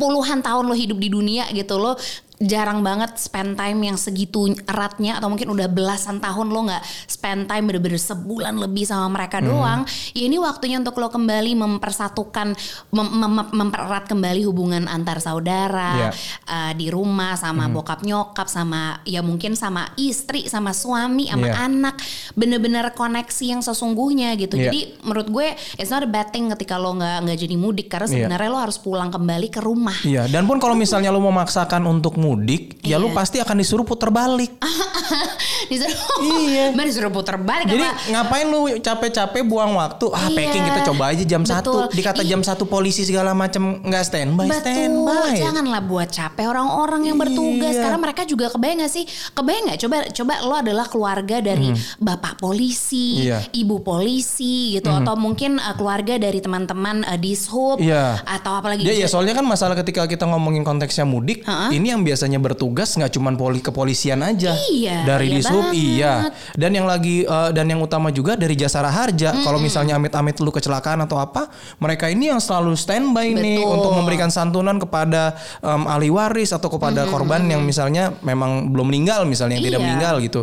puluhan 0.00 0.40
tahun 0.40 0.64
lo 0.64 0.72
hidup 0.72 0.96
di 0.96 1.08
dunia 1.08 1.44
gitu 1.50 1.76
lo 1.76 1.92
jarang 2.38 2.80
banget 2.80 3.18
spend 3.18 3.54
time 3.54 3.82
yang 3.82 3.94
segitu 3.94 4.46
eratnya 4.62 5.18
atau 5.18 5.26
mungkin 5.26 5.50
udah 5.50 5.66
belasan 5.66 6.18
tahun 6.18 6.48
lo 6.48 6.70
nggak 6.70 6.82
spend 7.04 7.46
time 7.46 7.66
bener-bener 7.66 7.98
sebulan 7.98 8.54
lebih 8.56 8.86
sama 8.86 9.10
mereka 9.10 9.38
Hmm. 9.38 9.48
doang 9.48 9.80
ya 10.12 10.22
ini 10.22 10.38
waktunya 10.38 10.78
untuk 10.78 10.94
lo 10.96 11.08
kembali 11.08 11.58
mempersatukan 11.58 12.54
mem- 12.90 13.12
mem- 13.12 13.50
mempererat 13.50 14.06
kembali 14.06 14.42
hubungan 14.44 14.86
antar 14.86 15.18
saudara 15.18 15.90
Iya. 15.90 16.10
uh, 16.46 16.72
di 16.72 16.86
rumah 16.88 17.34
sama 17.34 17.66
bokap 17.66 18.02
nyokap 18.02 18.46
sama 18.46 19.02
ya 19.02 19.18
mungkin 19.18 19.52
sama 19.52 19.90
istri 19.94 20.46
sama 20.46 20.70
suami 20.70 21.26
sama 21.26 21.46
Iya. 21.48 21.54
anak 21.60 21.98
bener-bener 22.32 22.92
koneksi 22.92 23.44
yang 23.48 23.60
sesungguhnya 23.60 24.34
gitu 24.34 24.54
Iya. 24.54 24.70
jadi 24.70 24.80
menurut 25.02 25.28
gue 25.28 25.46
it's 25.74 25.88
not 25.88 26.02
a 26.02 26.08
bad 26.08 26.30
thing 26.30 26.46
ketika 26.50 26.78
lo 26.78 26.94
nggak 26.94 27.18
nggak 27.24 27.38
jadi 27.40 27.56
mudik 27.56 27.86
karena 27.88 28.06
Iya. 28.06 28.14
sebenarnya 28.14 28.48
lo 28.48 28.58
harus 28.60 28.78
pulang 28.78 29.10
kembali 29.10 29.48
ke 29.48 29.58
rumah 29.58 29.98
Iya, 30.02 30.26
dan 30.26 30.46
pun 30.46 30.58
kalau 30.58 30.74
misalnya 30.74 31.10
lu 31.10 31.18
memaksakan 31.20 31.82
untuk 31.84 32.14
mudik, 32.28 32.76
ya 32.82 32.96
lu 32.96 33.08
Iya. 33.08 33.16
pasti 33.16 33.36
akan 33.38 33.56
disuruh 33.56 33.82
putar 33.82 34.12
balik. 34.12 34.52
disuruh 35.70 35.96
Iya. 36.42 36.64
Mbak 36.72 36.84
disuruh 36.86 37.08
puter 37.08 37.36
balik 37.38 37.66
Jadi 37.66 37.80
apa? 37.80 37.96
ngapain 38.10 38.46
lu 38.46 38.60
capek-capek 38.78 39.42
buang 39.42 39.72
waktu? 39.74 40.06
Ah, 40.10 40.28
Iya. 40.28 40.36
packing 40.36 40.64
kita 40.64 40.80
coba 40.86 41.04
aja 41.08 41.24
jam 41.24 41.42
Betul. 41.42 41.88
1. 41.88 41.94
Dikata 41.94 42.22
jam 42.22 42.40
1 42.40 42.64
polisi 42.64 43.02
segala 43.02 43.32
macam 43.32 43.80
nggak 43.80 44.04
standby, 44.04 44.46
Betul, 44.46 44.60
standby. 44.60 45.32
janganlah 45.38 45.82
buat 45.82 46.08
capek 46.08 46.46
orang-orang 46.46 47.00
yang 47.04 47.16
bertugas 47.16 47.72
Iya. 47.72 47.82
karena 47.82 47.98
mereka 47.98 48.22
juga 48.24 48.46
kebayang 48.48 48.78
gak 48.80 48.92
sih? 48.92 49.04
Kebayang 49.32 49.62
nggak? 49.66 49.78
Coba 49.78 49.96
coba 50.10 50.34
lo 50.42 50.54
adalah 50.54 50.86
keluarga 50.86 51.36
dari 51.40 51.68
bapak 51.98 52.36
polisi, 52.36 53.06
Hmm. 53.18 53.24
Iya. 53.24 53.38
ibu 53.54 53.80
polisi 53.80 54.74
gitu 54.74 54.90
atau 54.90 55.14
mungkin 55.14 55.56
uh, 55.56 55.74
keluarga 55.74 56.16
dari 56.16 56.38
teman-teman 56.38 57.04
uh, 57.04 57.16
dishub 57.16 57.78
Iya. 57.78 58.20
atau 58.24 58.52
apalagi 58.54 58.82
Ya, 58.82 58.94
ya 58.94 59.06
soalnya 59.06 59.32
kan 59.32 59.44
masalah 59.44 59.74
ketika 59.74 60.04
kita 60.04 60.24
ngomongin 60.24 60.62
konteksnya 60.62 61.04
mudik, 61.04 61.44
Ha-ha. 61.44 61.68
ini 61.70 61.88
yang 61.88 62.02
biasanya 62.18 62.42
bertugas 62.42 62.98
nggak 62.98 63.14
cuman 63.14 63.38
poli 63.38 63.62
kepolisian 63.62 64.18
aja. 64.26 64.50
Iya, 64.66 65.06
Dari 65.06 65.30
iya 65.30 65.34
dishub 65.38 65.70
banget. 65.70 65.78
iya. 65.78 66.12
Dan 66.58 66.74
yang 66.74 66.90
lagi 66.90 67.22
eh, 67.22 67.50
dan 67.54 67.70
yang 67.70 67.78
utama 67.78 68.10
juga 68.10 68.34
dari 68.34 68.58
jasara 68.58 68.90
harja. 68.90 69.30
Kalau 69.38 69.62
misalnya 69.62 69.94
amit-amit 69.94 70.34
lu 70.42 70.50
kecelakaan 70.50 70.98
atau 71.06 71.22
apa, 71.22 71.46
mereka 71.78 72.10
ini 72.10 72.26
yang 72.26 72.42
selalu 72.42 72.74
standby 72.74 73.30
nih 73.30 73.62
Betul. 73.62 73.70
untuk 73.78 73.92
memberikan 73.94 74.34
santunan 74.34 74.82
kepada 74.82 75.38
em, 75.62 75.86
ahli 75.86 76.10
waris 76.10 76.50
atau 76.50 76.66
kepada 76.66 77.06
korban 77.06 77.46
yang 77.46 77.62
misalnya 77.62 78.10
memang 78.26 78.74
belum 78.74 78.90
meninggal 78.90 79.22
misalnya 79.22 79.62
yang 79.62 79.66
tidak 79.70 79.78
Iya. 79.78 79.86
meninggal 79.86 80.14
gitu. 80.18 80.40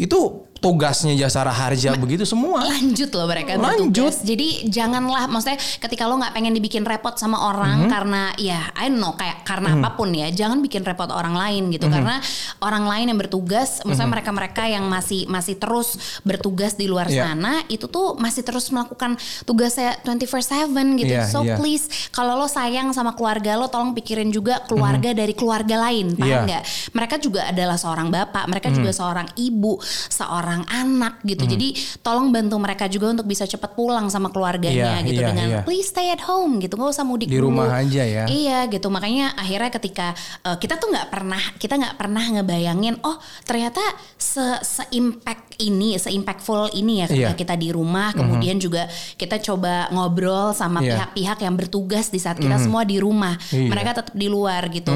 Itu 0.00 0.48
tugasnya 0.60 1.16
jasara 1.16 1.48
harja 1.48 1.96
begitu 1.96 2.22
semua. 2.22 2.62
lanjut 2.62 3.08
loh 3.10 3.24
mereka 3.24 3.56
Lanjut. 3.56 4.12
bertugas. 4.12 4.16
Jadi 4.22 4.68
janganlah 4.68 5.24
maksudnya 5.24 5.56
ketika 5.56 6.04
lo 6.04 6.20
nggak 6.20 6.32
pengen 6.32 6.52
dibikin 6.52 6.84
repot 6.84 7.16
sama 7.16 7.48
orang 7.48 7.84
Mhm. 7.84 7.90
karena 7.90 8.22
ya 8.36 8.68
I 8.76 8.92
don't 8.92 9.00
know 9.00 9.16
kayak 9.16 9.40
karena 9.42 9.80
apa 9.80 9.96
pun 9.96 10.12
ya, 10.12 10.28
jangan 10.28 10.60
bikin 10.60 10.84
repot 10.84 11.08
orang 11.08 11.32
lain 11.32 11.72
gitu 11.72 11.88
Mhm. 11.88 11.92
karena 11.92 12.14
orang 12.60 12.84
lain 12.84 13.06
yang 13.08 13.18
bertugas, 13.18 13.80
maksudnya 13.82 14.12
mereka-mereka 14.12 14.68
yang 14.68 14.84
masih 14.84 15.24
masih 15.26 15.56
terus 15.56 15.96
bertugas 16.22 16.76
di 16.76 16.84
luar 16.84 17.08
Iya. 17.08 17.32
sana 17.32 17.64
itu 17.66 17.88
tuh 17.88 18.20
masih 18.20 18.44
terus 18.44 18.68
melakukan 18.68 19.16
tugasnya 19.42 19.96
24/7 20.04 20.68
gitu. 20.94 21.08
Iya, 21.08 21.24
so 21.24 21.40
iya. 21.40 21.56
please 21.56 21.88
kalau 22.10 22.36
lo 22.36 22.44
sayang 22.44 22.92
sama 22.92 23.16
keluarga 23.16 23.56
lo 23.56 23.66
tolong 23.66 23.96
pikirin 23.96 24.28
juga 24.28 24.60
keluarga 24.64 25.10
dari 25.10 25.32
keluarga 25.32 25.88
lain, 25.88 26.12
paham 26.12 26.20
Mhm. 26.20 26.28
Iya. 26.28 26.40
nggak? 26.44 26.62
Mereka 26.92 27.14
juga 27.16 27.48
adalah 27.48 27.80
seorang 27.80 28.12
bapak, 28.12 28.44
mereka 28.44 28.68
juga 28.68 28.92
seorang 28.92 29.24
ibu, 29.34 29.80
seorang 30.10 30.49
anak 30.66 31.22
gitu. 31.22 31.46
Jadi 31.46 31.72
tolong 32.02 32.34
bantu 32.34 32.58
mereka 32.58 32.90
juga 32.90 33.14
untuk 33.14 33.26
bisa 33.26 33.46
cepat 33.46 33.72
pulang 33.72 34.10
sama 34.10 34.28
keluarganya 34.28 34.98
Iya, 34.98 35.06
gitu 35.06 35.20
iya, 35.22 35.28
dengan 35.30 35.46
iya. 35.48 35.60
please 35.62 35.86
stay 35.86 36.10
at 36.10 36.22
home 36.26 36.58
gitu, 36.58 36.74
nggak 36.74 36.90
usah 36.90 37.06
mudik 37.06 37.30
Di 37.30 37.38
dulu. 37.38 37.54
rumah 37.54 37.78
aja 37.78 38.02
ya. 38.02 38.24
Iya 38.26 38.66
gitu. 38.66 38.90
Makanya 38.90 39.38
akhirnya 39.38 39.70
ketika 39.70 40.06
uh, 40.42 40.56
kita 40.56 40.76
tuh 40.76 40.90
nggak 40.90 41.08
pernah 41.08 41.42
kita 41.56 41.74
nggak 41.78 41.94
pernah 41.94 42.24
ngebayangin 42.26 42.98
oh 43.06 43.16
ternyata 43.44 43.80
se 44.18 44.42
se 44.64 44.82
impact 44.90 45.60
ini, 45.60 45.94
se 45.94 46.08
impactful 46.10 46.72
ini 46.74 47.04
ya 47.04 47.06
ketika 47.06 47.32
Iya. 47.36 47.38
kita 47.38 47.54
di 47.54 47.68
rumah. 47.70 48.10
Kemudian 48.16 48.56
juga 48.56 48.88
kita 49.14 49.36
coba 49.38 49.92
ngobrol 49.92 50.56
sama 50.56 50.80
Iya. 50.80 50.96
pihak-pihak 51.12 51.38
yang 51.44 51.54
bertugas 51.54 52.08
di 52.08 52.16
saat 52.16 52.40
kita 52.40 52.56
semua 52.56 52.82
di 52.88 52.96
rumah. 52.96 53.36
Iya. 53.52 53.68
Mereka 53.68 53.90
tetap 53.92 54.14
di 54.16 54.26
luar 54.26 54.72
gitu. 54.72 54.90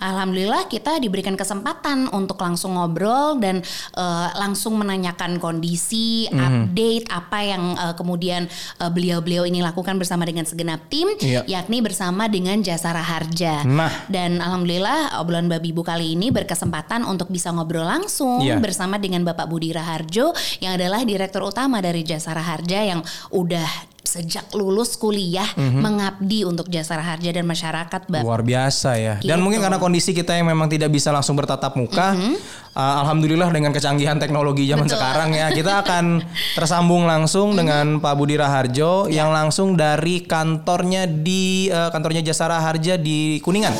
Alhamdulillah 0.00 0.64
kita 0.66 0.96
diberikan 0.96 1.36
kesempatan 1.36 2.08
untuk 2.10 2.40
langsung 2.40 2.80
ngobrol 2.80 3.36
dan 3.36 3.60
uh, 3.92 4.28
langsung 4.40 4.74
menanyakan 4.74 4.95
kondisi, 5.40 6.28
update 6.30 7.06
apa 7.10 7.38
yang 7.42 7.62
uh, 7.76 7.94
kemudian 7.98 8.46
uh, 8.78 8.90
beliau-beliau 8.92 9.44
ini 9.44 9.60
lakukan 9.60 9.96
bersama 9.98 10.22
dengan 10.24 10.44
segenap 10.46 10.86
tim, 10.88 11.08
Iya. 11.18 11.42
yakni 11.46 11.82
bersama 11.82 12.28
dengan 12.30 12.60
Jasara 12.62 13.02
Harja. 13.02 13.64
Nah. 13.66 13.90
Dan 14.06 14.38
alhamdulillah 14.38 15.18
obrolan 15.20 15.50
babi 15.50 15.72
ibu 15.74 15.82
kali 15.82 16.14
ini 16.14 16.30
berkesempatan 16.30 17.02
untuk 17.04 17.28
bisa 17.28 17.50
ngobrol 17.50 17.84
langsung 17.86 18.44
Iya. 18.44 18.60
bersama 18.62 18.96
dengan 19.00 19.24
Bapak 19.26 19.50
Budi 19.50 19.74
Raharjo 19.74 20.32
yang 20.62 20.78
adalah 20.78 21.02
direktur 21.02 21.42
utama 21.42 21.82
dari 21.82 22.06
Jasara 22.06 22.42
Harja 22.44 22.84
yang 22.84 23.00
udah 23.34 23.95
sejak 24.06 24.48
lulus 24.52 24.94
kuliah 24.94 25.46
Mhm. 25.52 25.78
mengabdi 25.78 26.42
untuk 26.42 26.66
Jasara 26.66 27.02
Harja 27.02 27.28
dan 27.28 27.44
masyarakat, 27.44 28.00
Mbak. 28.06 28.22
Luar 28.22 28.40
biasa 28.40 28.90
ya. 28.96 29.14
Dan 29.18 29.36
Gitu. 29.36 29.42
mungkin 29.42 29.60
karena 29.60 29.76
kondisi 29.76 30.10
kita 30.10 30.32
yang 30.32 30.46
memang 30.46 30.66
tidak 30.66 30.88
bisa 30.88 31.10
langsung 31.10 31.34
bertatap 31.34 31.74
muka, 31.74 32.14
uh, 32.14 32.94
alhamdulillah 33.02 33.50
dengan 33.50 33.70
kecanggihan 33.70 34.16
teknologi 34.16 34.64
zaman 34.64 34.86
Mm-hmm. 34.86 34.88
Betul. 34.88 35.02
sekarang 35.02 35.30
ya, 35.32 35.46
kita 35.50 35.72
akan 35.82 36.04
tersambung 36.56 37.02
langsung 37.04 37.52
dengan 37.52 37.98
Pak 37.98 38.14
Budi 38.14 38.34
Raharjo 38.34 39.10
Ya. 39.10 39.20
yang 39.20 39.30
langsung 39.30 39.74
dari 39.74 40.22
kantornya 40.22 41.04
di 41.04 41.66
uh, 41.68 41.90
kantornya 41.90 42.22
Jasara 42.22 42.58
Harja 42.58 42.94
di 42.94 43.42
Kuningan. 43.42 43.74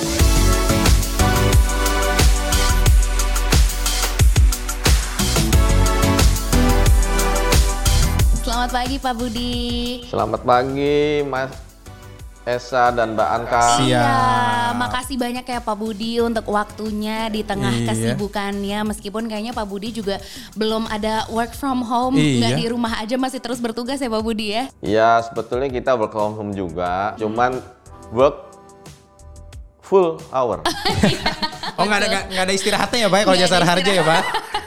Selamat 8.66 8.82
pagi 8.82 8.98
Pak 8.98 9.14
Budi. 9.14 9.54
Selamat 10.10 10.40
pagi 10.42 10.98
Mas 11.22 11.54
Esa 12.42 12.90
dan 12.90 13.14
Mbak 13.14 13.28
Anka. 13.30 13.62
Iya, 13.78 14.10
makasih 14.74 15.14
banyak 15.14 15.46
ya 15.46 15.62
Pak 15.62 15.76
Budi 15.78 16.18
untuk 16.18 16.50
waktunya 16.50 17.30
di 17.30 17.46
tengah 17.46 17.70
Iya. 17.70 17.94
kesibukannya. 17.94 18.90
Meskipun 18.90 19.30
kayaknya 19.30 19.54
Pak 19.54 19.70
Budi 19.70 19.94
juga 19.94 20.18
belum 20.58 20.90
ada 20.90 21.30
work 21.30 21.54
from 21.54 21.86
home, 21.86 22.18
Iya. 22.18 22.42
nggak 22.42 22.52
di 22.58 22.66
rumah 22.66 22.98
aja 22.98 23.14
masih 23.14 23.38
terus 23.38 23.62
bertugas 23.62 24.02
ya 24.02 24.10
Pak 24.10 24.22
Budi 24.26 24.50
ya. 24.50 24.66
Ya 24.82 25.22
sebetulnya 25.22 25.70
kita 25.70 25.94
work 25.94 26.10
from 26.10 26.34
home 26.34 26.50
juga, 26.50 27.14
cuman 27.22 27.62
work 28.10 28.50
full 29.78 30.18
hour. 30.34 30.66
Oh 31.76 31.84
nggak 31.84 32.08
ada 32.08 32.08
nggak 32.32 32.44
ada 32.48 32.54
istirahatnya 32.56 32.98
ya 33.04 33.08
Pak 33.12 33.18
ya 33.20 33.24
kalau 33.28 33.36
Jasara 33.36 33.66
Harja 33.68 33.90
ya 33.92 34.00
Pak? 34.00 34.22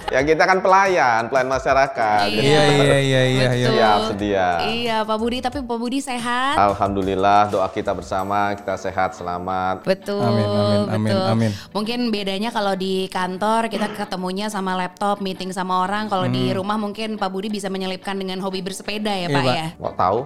Ya 0.10 0.20
kita 0.22 0.44
kan 0.44 0.60
pelayan, 0.60 1.22
pelayan 1.30 1.50
masyarakat. 1.50 2.26
Iya 2.28 2.62
iya 2.66 2.98
iya 3.00 3.00
iya. 3.00 3.22
iya. 3.24 3.48
Betul. 3.50 3.74
Siap, 3.74 4.00
sedia. 4.10 4.48
Iya 4.66 4.98
Pak 5.04 5.18
Budi, 5.18 5.38
tapi 5.40 5.58
Pak 5.62 5.78
Budi 5.78 6.00
sehat. 6.00 6.56
Alhamdulillah 6.58 7.50
doa 7.50 7.70
kita 7.70 7.94
bersama, 7.94 8.54
kita 8.54 8.76
sehat, 8.76 9.14
selamat. 9.14 9.86
Betul, 9.86 10.22
Amin, 10.22 10.46
amin, 10.46 10.82
amin, 10.90 11.12
betul. 11.14 11.26
amin. 11.30 11.52
Mungkin 11.72 12.00
bedanya 12.10 12.50
kalau 12.50 12.74
di 12.74 13.08
kantor 13.08 13.70
kita 13.70 13.88
ketemunya 13.94 14.50
sama 14.50 14.74
laptop, 14.74 15.22
meeting 15.22 15.50
sama 15.50 15.86
orang. 15.86 16.10
Kalau 16.10 16.26
di 16.26 16.52
rumah 16.52 16.76
mungkin 16.76 17.16
Pak 17.16 17.30
Budi 17.30 17.48
bisa 17.48 17.70
menyelipkan 17.70 18.18
dengan 18.18 18.42
hobi 18.42 18.62
bersepeda 18.62 19.14
ya 19.16 19.28
Hmm. 19.30 19.36
Iya, 19.36 19.38
Pak 19.38 19.46
Pak. 19.46 19.56
ya. 19.56 19.68
Mau 19.78 19.94
tahu? 19.94 20.18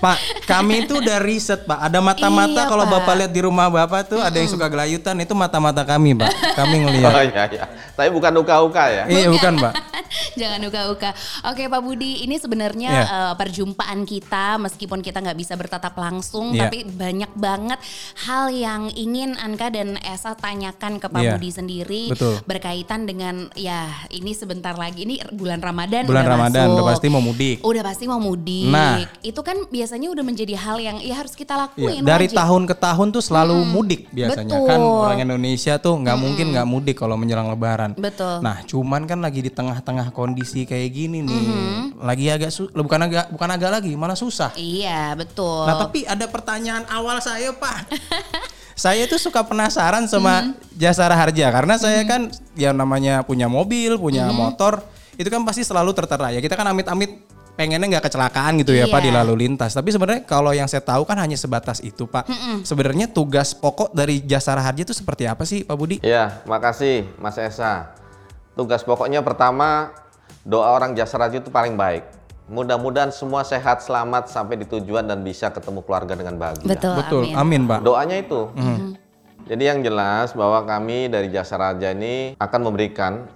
Pak, 0.00 0.16
kami 0.44 0.84
itu 0.84 0.98
udah 0.98 1.18
riset 1.20 1.64
Pak. 1.64 1.78
Ada 1.80 1.98
mata-mata 2.00 2.64
Iya, 2.64 2.68
kalau 2.68 2.84
Pak. 2.84 2.92
Bapak 3.00 3.14
lihat 3.20 3.32
di 3.32 3.40
rumah 3.40 3.68
Bapak 3.68 4.08
tuh 4.08 4.20
ada 4.20 4.36
yang 4.36 4.48
suka 4.48 4.68
gelayutan 4.68 5.16
itu 5.16 5.32
mata-mata 5.32 5.84
kami 5.84 6.16
Pak. 6.16 6.30
Kami 6.56 6.76
ngelihat. 6.84 7.02
Oh 7.14 7.22
iya 7.22 7.44
iya. 7.46 7.64
Tapi 7.94 8.10
bukan 8.10 8.32
uka-uka 8.56 8.84
ya. 8.86 9.04
Iya 9.06 9.28
bukan 9.28 9.54
Pak. 9.58 9.72
Jangan 10.40 10.60
uka-uka. 10.62 11.10
Oke 11.44 11.66
Pak 11.66 11.80
Budi, 11.80 12.22
ini 12.22 12.36
sebenarnya 12.36 12.90
Iya. 12.92 13.04
eh, 13.04 13.34
perjumpaan 13.34 14.02
kita 14.04 14.58
meskipun 14.58 15.00
kita 15.00 15.18
nggak 15.18 15.34
bisa 15.34 15.54
bertatap 15.54 15.94
langsung, 15.94 16.50
Iya. 16.50 16.66
tapi 16.66 16.86
banyak 16.86 17.32
banget 17.34 17.78
hal 18.24 18.48
yang 18.48 18.86
ingin 18.90 19.34
Anka 19.36 19.68
dan 19.68 19.98
Esa 19.98 20.34
tanyakan 20.34 20.98
ke 20.98 21.06
Pak 21.06 21.18
Iya. 21.18 21.32
Budi 21.34 21.50
sendiri 21.50 22.02
Betul. 22.08 22.38
berkaitan 22.44 23.04
dengan 23.04 23.50
ya 23.54 23.90
ini 24.08 24.30
sebentar 24.30 24.74
lagi 24.74 25.02
ini 25.02 25.18
bulan 25.30 25.58
Ramadan 25.58 26.06
Bulan 26.06 26.22
udah 26.22 26.32
Ramadan 26.32 26.64
masuk. 26.64 26.74
udah 26.74 26.84
pasti 26.86 27.06
mau 27.08 27.22
mudik. 27.22 27.56
Udah 27.60 27.82
pasti 27.82 28.04
mau 28.04 28.20
mudik. 28.20 28.70
Nah. 28.70 29.02
itu 29.20 29.40
kan 29.40 29.56
biasanya 29.66 30.08
udah 30.10 30.22
menjadi 30.22 30.54
hal 30.54 30.76
yang 30.78 30.96
ya 31.00 31.16
harus 31.16 31.32
kita 31.32 31.56
lakuin. 31.56 32.04
dari 32.04 32.26
wajib. 32.26 32.36
tahun 32.36 32.62
ke 32.64 32.74
tahun 32.76 33.06
tuh 33.10 33.22
selalu 33.24 33.56
mudik 33.64 34.06
biasanya 34.10 34.52
betul. 34.52 34.68
kan 34.68 34.80
orang 34.80 35.18
Indonesia 35.22 35.74
tuh 35.76 35.94
nggak 35.96 36.16
mungkin 36.16 36.46
nggak 36.52 36.66
mudik 36.66 36.94
kalau 36.94 37.16
menjelang 37.16 37.48
Lebaran. 37.48 37.96
Betul. 37.96 38.43
Nah, 38.44 38.60
cuman 38.62 39.08
kan 39.08 39.16
lagi 39.18 39.40
di 39.40 39.48
tengah-tengah 39.48 40.12
kondisi 40.12 40.62
kayak 40.62 40.92
gini 40.92 41.18
nih, 41.18 41.32
Mm-hmm. 41.32 41.80
lagi 41.98 42.28
agak 42.28 42.50
su- 42.50 42.68
bukan 42.68 43.00
agak 43.02 43.32
bukan 43.32 43.48
agak 43.48 43.70
lagi, 43.72 43.96
malah 43.96 44.12
susah. 44.14 44.52
Iya 44.52 45.16
betul. 45.16 45.64
Nah, 45.64 45.80
tapi 45.80 46.04
ada 46.04 46.28
pertanyaan 46.28 46.84
awal 46.86 47.16
saya, 47.18 47.50
Pak. 47.50 47.88
saya 48.76 49.00
itu 49.00 49.16
suka 49.16 49.40
penasaran 49.40 50.04
sama 50.04 50.52
jasara 50.74 51.14
harja 51.14 51.48
karena 51.48 51.78
saya 51.78 52.04
kan 52.04 52.28
yang 52.52 52.74
namanya 52.74 53.22
punya 53.22 53.48
mobil, 53.48 53.96
punya 53.96 54.28
motor, 54.28 54.84
itu 55.14 55.26
kan 55.26 55.40
pasti 55.40 55.62
selalu 55.62 55.94
tertera 55.94 56.28
ya. 56.28 56.38
Kita 56.38 56.52
kan 56.52 56.68
amit-amit 56.68 57.24
pengennya 57.54 57.86
nggak 57.88 58.04
kecelakaan 58.04 58.58
gitu 58.60 58.74
ya 58.74 58.84
Pak 58.84 59.00
di 59.00 59.08
Iya. 59.08 59.22
lalu 59.22 59.40
lintas. 59.40 59.72
Tapi 59.72 59.88
sebenarnya 59.88 60.26
kalau 60.26 60.50
yang 60.50 60.66
saya 60.66 60.82
tahu 60.82 61.06
kan 61.06 61.16
hanya 61.16 61.38
sebatas 61.38 61.80
itu 61.80 62.04
Pak. 62.04 62.28
Sebenarnya 62.60 63.08
tugas 63.08 63.54
pokok 63.54 63.94
dari 63.94 64.20
jasara 64.20 64.60
harja 64.60 64.82
itu 64.82 64.92
seperti 64.92 65.24
apa 65.24 65.46
sih 65.46 65.62
Pak 65.62 65.76
Budi? 65.78 65.96
Ya, 66.02 66.44
makasih 66.44 67.08
Mas 67.16 67.38
Esa. 67.38 67.94
Tugas 68.54 68.86
pokoknya 68.86 69.18
pertama, 69.26 69.90
doa 70.46 70.70
orang 70.70 70.94
jasa 70.94 71.18
raja 71.18 71.42
itu 71.42 71.50
paling 71.50 71.74
baik. 71.74 72.06
Mudah-mudahan 72.46 73.10
semua 73.10 73.42
sehat, 73.42 73.82
selamat 73.82 74.30
sampai 74.30 74.60
di 74.62 74.66
tujuan 74.68 75.08
dan 75.10 75.26
bisa 75.26 75.50
ketemu 75.50 75.82
keluarga 75.82 76.14
dengan 76.14 76.38
bahagia. 76.38 76.68
Betul, 76.68 76.94
Betul, 77.02 77.22
amin. 77.34 77.34
amin 77.34 77.60
Pak. 77.66 77.78
Doanya 77.82 78.16
itu. 78.20 78.40
Jadi 79.44 79.62
yang 79.64 79.80
jelas 79.84 80.32
bahwa 80.32 80.64
kami 80.64 81.10
dari 81.10 81.28
Jasa 81.28 81.58
Raja 81.60 81.92
ini 81.92 82.38
akan 82.38 82.60
memberikan 82.64 83.28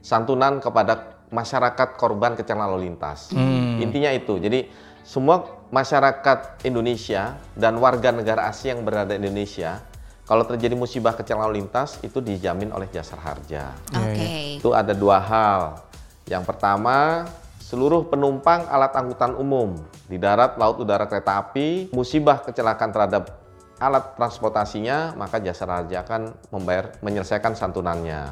santunan 0.00 0.62
kepada 0.62 1.20
masyarakat 1.34 2.00
korban 2.00 2.38
kecelakaan 2.38 2.70
lalu 2.70 2.88
lintas. 2.88 3.32
Intinya 3.80 4.14
itu. 4.14 4.38
Jadi 4.38 4.70
semua 5.02 5.66
masyarakat 5.74 6.62
Indonesia 6.62 7.40
dan 7.56 7.80
warga 7.80 8.12
negara 8.12 8.46
asing 8.52 8.76
yang 8.76 8.80
berada 8.84 9.16
di 9.16 9.24
Indonesia, 9.24 9.82
kalau 10.30 10.46
terjadi 10.46 10.78
musibah 10.78 11.10
kecelakaan 11.18 11.50
lalu 11.50 11.66
lintas 11.66 11.98
itu 12.06 12.22
dijamin 12.22 12.70
oleh 12.70 12.86
Jasa 12.86 13.18
Harja. 13.18 13.74
Oke. 13.90 14.62
Itu 14.62 14.70
ada 14.70 14.94
dua 14.94 15.18
hal. 15.18 15.82
Yang 16.30 16.54
pertama, 16.54 17.26
seluruh 17.58 18.06
penumpang 18.06 18.62
alat 18.70 18.94
angkutan 18.94 19.34
umum 19.34 19.74
di 20.06 20.22
darat, 20.22 20.54
laut, 20.54 20.78
udara, 20.78 21.10
kereta 21.10 21.42
api, 21.42 21.90
musibah 21.90 22.46
kecelakaan 22.46 22.94
terhadap 22.94 23.42
alat 23.82 24.14
transportasinya, 24.14 25.18
maka 25.18 25.42
jasa 25.42 25.66
raja 25.66 26.06
akan 26.06 26.30
membayar 26.54 26.94
menyelesaikan 27.02 27.58
santunannya. 27.58 28.30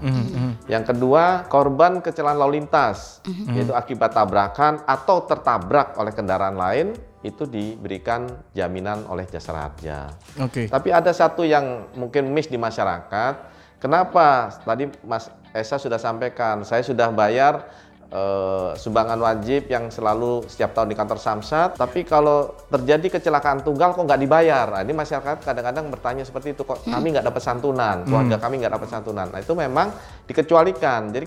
Yang 0.70 0.94
kedua, 0.94 1.50
korban 1.50 1.98
kecelakaan 1.98 2.38
lalu 2.38 2.62
lintas, 2.62 3.26
yaitu 3.50 3.74
akibat 3.74 4.14
tabrakan 4.14 4.86
atau 4.86 5.26
tertabrak 5.26 5.98
oleh 5.98 6.14
kendaraan 6.14 6.54
lain, 6.54 6.94
itu 7.26 7.50
diberikan 7.50 8.30
jaminan 8.54 9.02
oleh 9.10 9.26
jasa 9.26 9.50
raja. 9.50 10.06
Oke. 10.38 10.70
Tapi 10.70 10.88
ada 10.94 11.10
satu 11.10 11.42
yang 11.42 11.90
mungkin 11.98 12.30
miss 12.30 12.46
di 12.46 12.54
masyarakat. 12.54 13.34
Kenapa? 13.82 14.54
Tadi 14.62 14.90
Mas 15.02 15.30
Esa 15.50 15.80
sudah 15.80 15.98
sampaikan, 15.98 16.62
saya 16.62 16.84
sudah 16.84 17.10
bayar 17.10 17.66
eh, 18.12 18.70
sumbangan 18.78 19.18
wajib 19.18 19.66
yang 19.66 19.90
selalu 19.90 20.46
setiap 20.46 20.78
tahun 20.78 20.94
di 20.94 20.96
kantor 20.98 21.18
Samsat. 21.18 21.74
Tapi 21.74 22.06
kalau 22.06 22.54
terjadi 22.70 23.18
kecelakaan 23.18 23.66
tunggal 23.66 23.98
kok 23.98 24.06
nggak 24.06 24.22
dibayar? 24.22 24.66
Nah, 24.78 24.82
ini 24.86 24.94
masyarakat 24.94 25.42
kadang-kadang 25.42 25.90
bertanya 25.90 26.22
seperti 26.22 26.54
itu 26.54 26.62
kok 26.62 26.86
kami 26.86 27.18
nggak 27.18 27.26
dapat 27.26 27.42
santunan, 27.42 28.06
keluarga 28.06 28.36
kami 28.38 28.62
nggak 28.62 28.74
dapat 28.78 28.88
santunan. 28.94 29.26
Nah 29.30 29.40
itu 29.42 29.54
memang 29.58 29.90
dikecualikan. 30.30 31.10
Jadi 31.10 31.26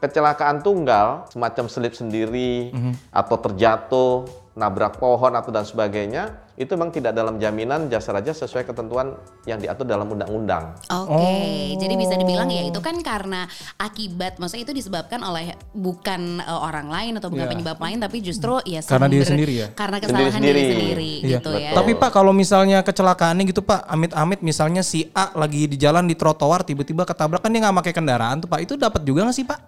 kecelakaan 0.00 0.60
tunggal 0.60 1.28
semacam 1.32 1.64
selip 1.68 1.92
sendiri 1.96 2.72
atau 3.12 3.36
terjatuh 3.40 4.45
nabrak 4.56 4.96
pohon 4.96 5.28
atau 5.30 5.52
dan 5.52 5.62
sebagainya 5.62 6.32
itu 6.56 6.72
memang 6.72 6.88
tidak 6.88 7.12
dalam 7.12 7.36
jaminan 7.36 7.86
jasa 7.86 8.08
raja 8.10 8.32
sesuai 8.32 8.64
ketentuan 8.64 9.12
yang 9.44 9.60
diatur 9.60 9.84
dalam 9.84 10.08
undang-undang. 10.08 10.72
Oke, 10.88 11.36
jadi 11.76 11.92
bisa 11.92 12.16
dibilang 12.16 12.48
ya 12.48 12.64
itu 12.64 12.80
kan 12.80 12.96
karena 12.98 13.44
akibat, 13.76 14.40
maksudnya 14.40 14.64
itu 14.64 14.74
disebabkan 14.74 15.20
oleh 15.20 15.52
bukan 15.70 16.40
eh, 16.40 16.48
orang 16.58 16.88
lain 16.88 17.12
atau 17.14 17.28
bukan 17.28 17.44
Iya. 17.44 17.52
penyebab 17.52 17.76
lain, 17.76 18.00
tapi 18.00 18.16
justru 18.18 18.56
ya 18.64 18.80
Karena 18.80 19.06
diri 19.06 19.20
sumber- 19.20 19.30
sendiri 19.30 19.52
ya? 19.54 19.68
Karena 19.70 19.96
kesalahan 20.00 20.24
diri 20.24 20.32
Sendiri-sendiri. 20.32 20.72
sendiri, 20.72 21.12
Iya. 21.20 21.28
gitu 21.36 21.50
ya. 21.52 21.60
Betul. 21.60 21.76
Tapi 21.76 21.92
Pak 21.94 22.10
kalau 22.10 22.32
misalnya 22.32 22.78
kecelakaannya 22.80 23.44
gitu 23.44 23.60
Pak, 23.60 23.84
amit-amit 23.84 24.40
misalnya 24.40 24.80
si 24.80 25.12
A 25.12 25.36
lagi 25.36 25.68
di 25.68 25.76
jalan 25.76 26.08
di 26.08 26.16
trotoar 26.16 26.64
tiba-tiba 26.64 27.04
ketabrak 27.04 27.44
kan 27.44 27.52
dia 27.52 27.60
nggak 27.60 27.76
pakai 27.84 27.92
kendaraan 27.92 28.40
tuh 28.40 28.48
Pak, 28.48 28.64
itu 28.64 28.72
dapat 28.74 29.04
juga 29.04 29.28
nggak 29.28 29.36
sih 29.36 29.44
Pak? 29.44 29.58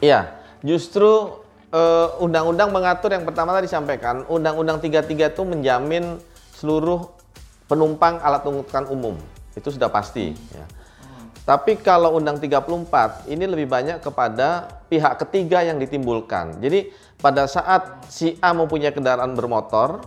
Iya, 0.00 0.32
justru 0.64 1.43
eh, 1.74 2.08
undang-undang 2.22 2.70
mengatur 2.70 3.10
yang 3.10 3.26
pertama 3.26 3.50
tadi 3.50 3.66
disampaikan, 3.66 4.22
Undang-Undang 4.30 4.78
33 4.78 5.34
itu 5.34 5.42
menjamin 5.42 6.22
seluruh 6.54 7.10
penumpang 7.66 8.22
alat 8.22 8.46
angkutan 8.46 8.86
umum. 8.86 9.18
Itu 9.58 9.74
sudah 9.74 9.90
pasti. 9.90 10.30
Ya. 10.54 10.64
Tapi 11.44 11.76
kalau 11.76 12.16
Undang 12.16 12.40
34 12.40 13.28
ini 13.28 13.44
lebih 13.44 13.68
banyak 13.68 14.00
kepada 14.00 14.80
pihak 14.88 15.20
ketiga 15.26 15.60
yang 15.60 15.76
ditimbulkan. 15.76 16.56
Jadi 16.62 16.88
pada 17.20 17.44
saat 17.44 18.08
si 18.08 18.40
A 18.40 18.56
mempunyai 18.56 18.96
kendaraan 18.96 19.36
bermotor, 19.36 20.00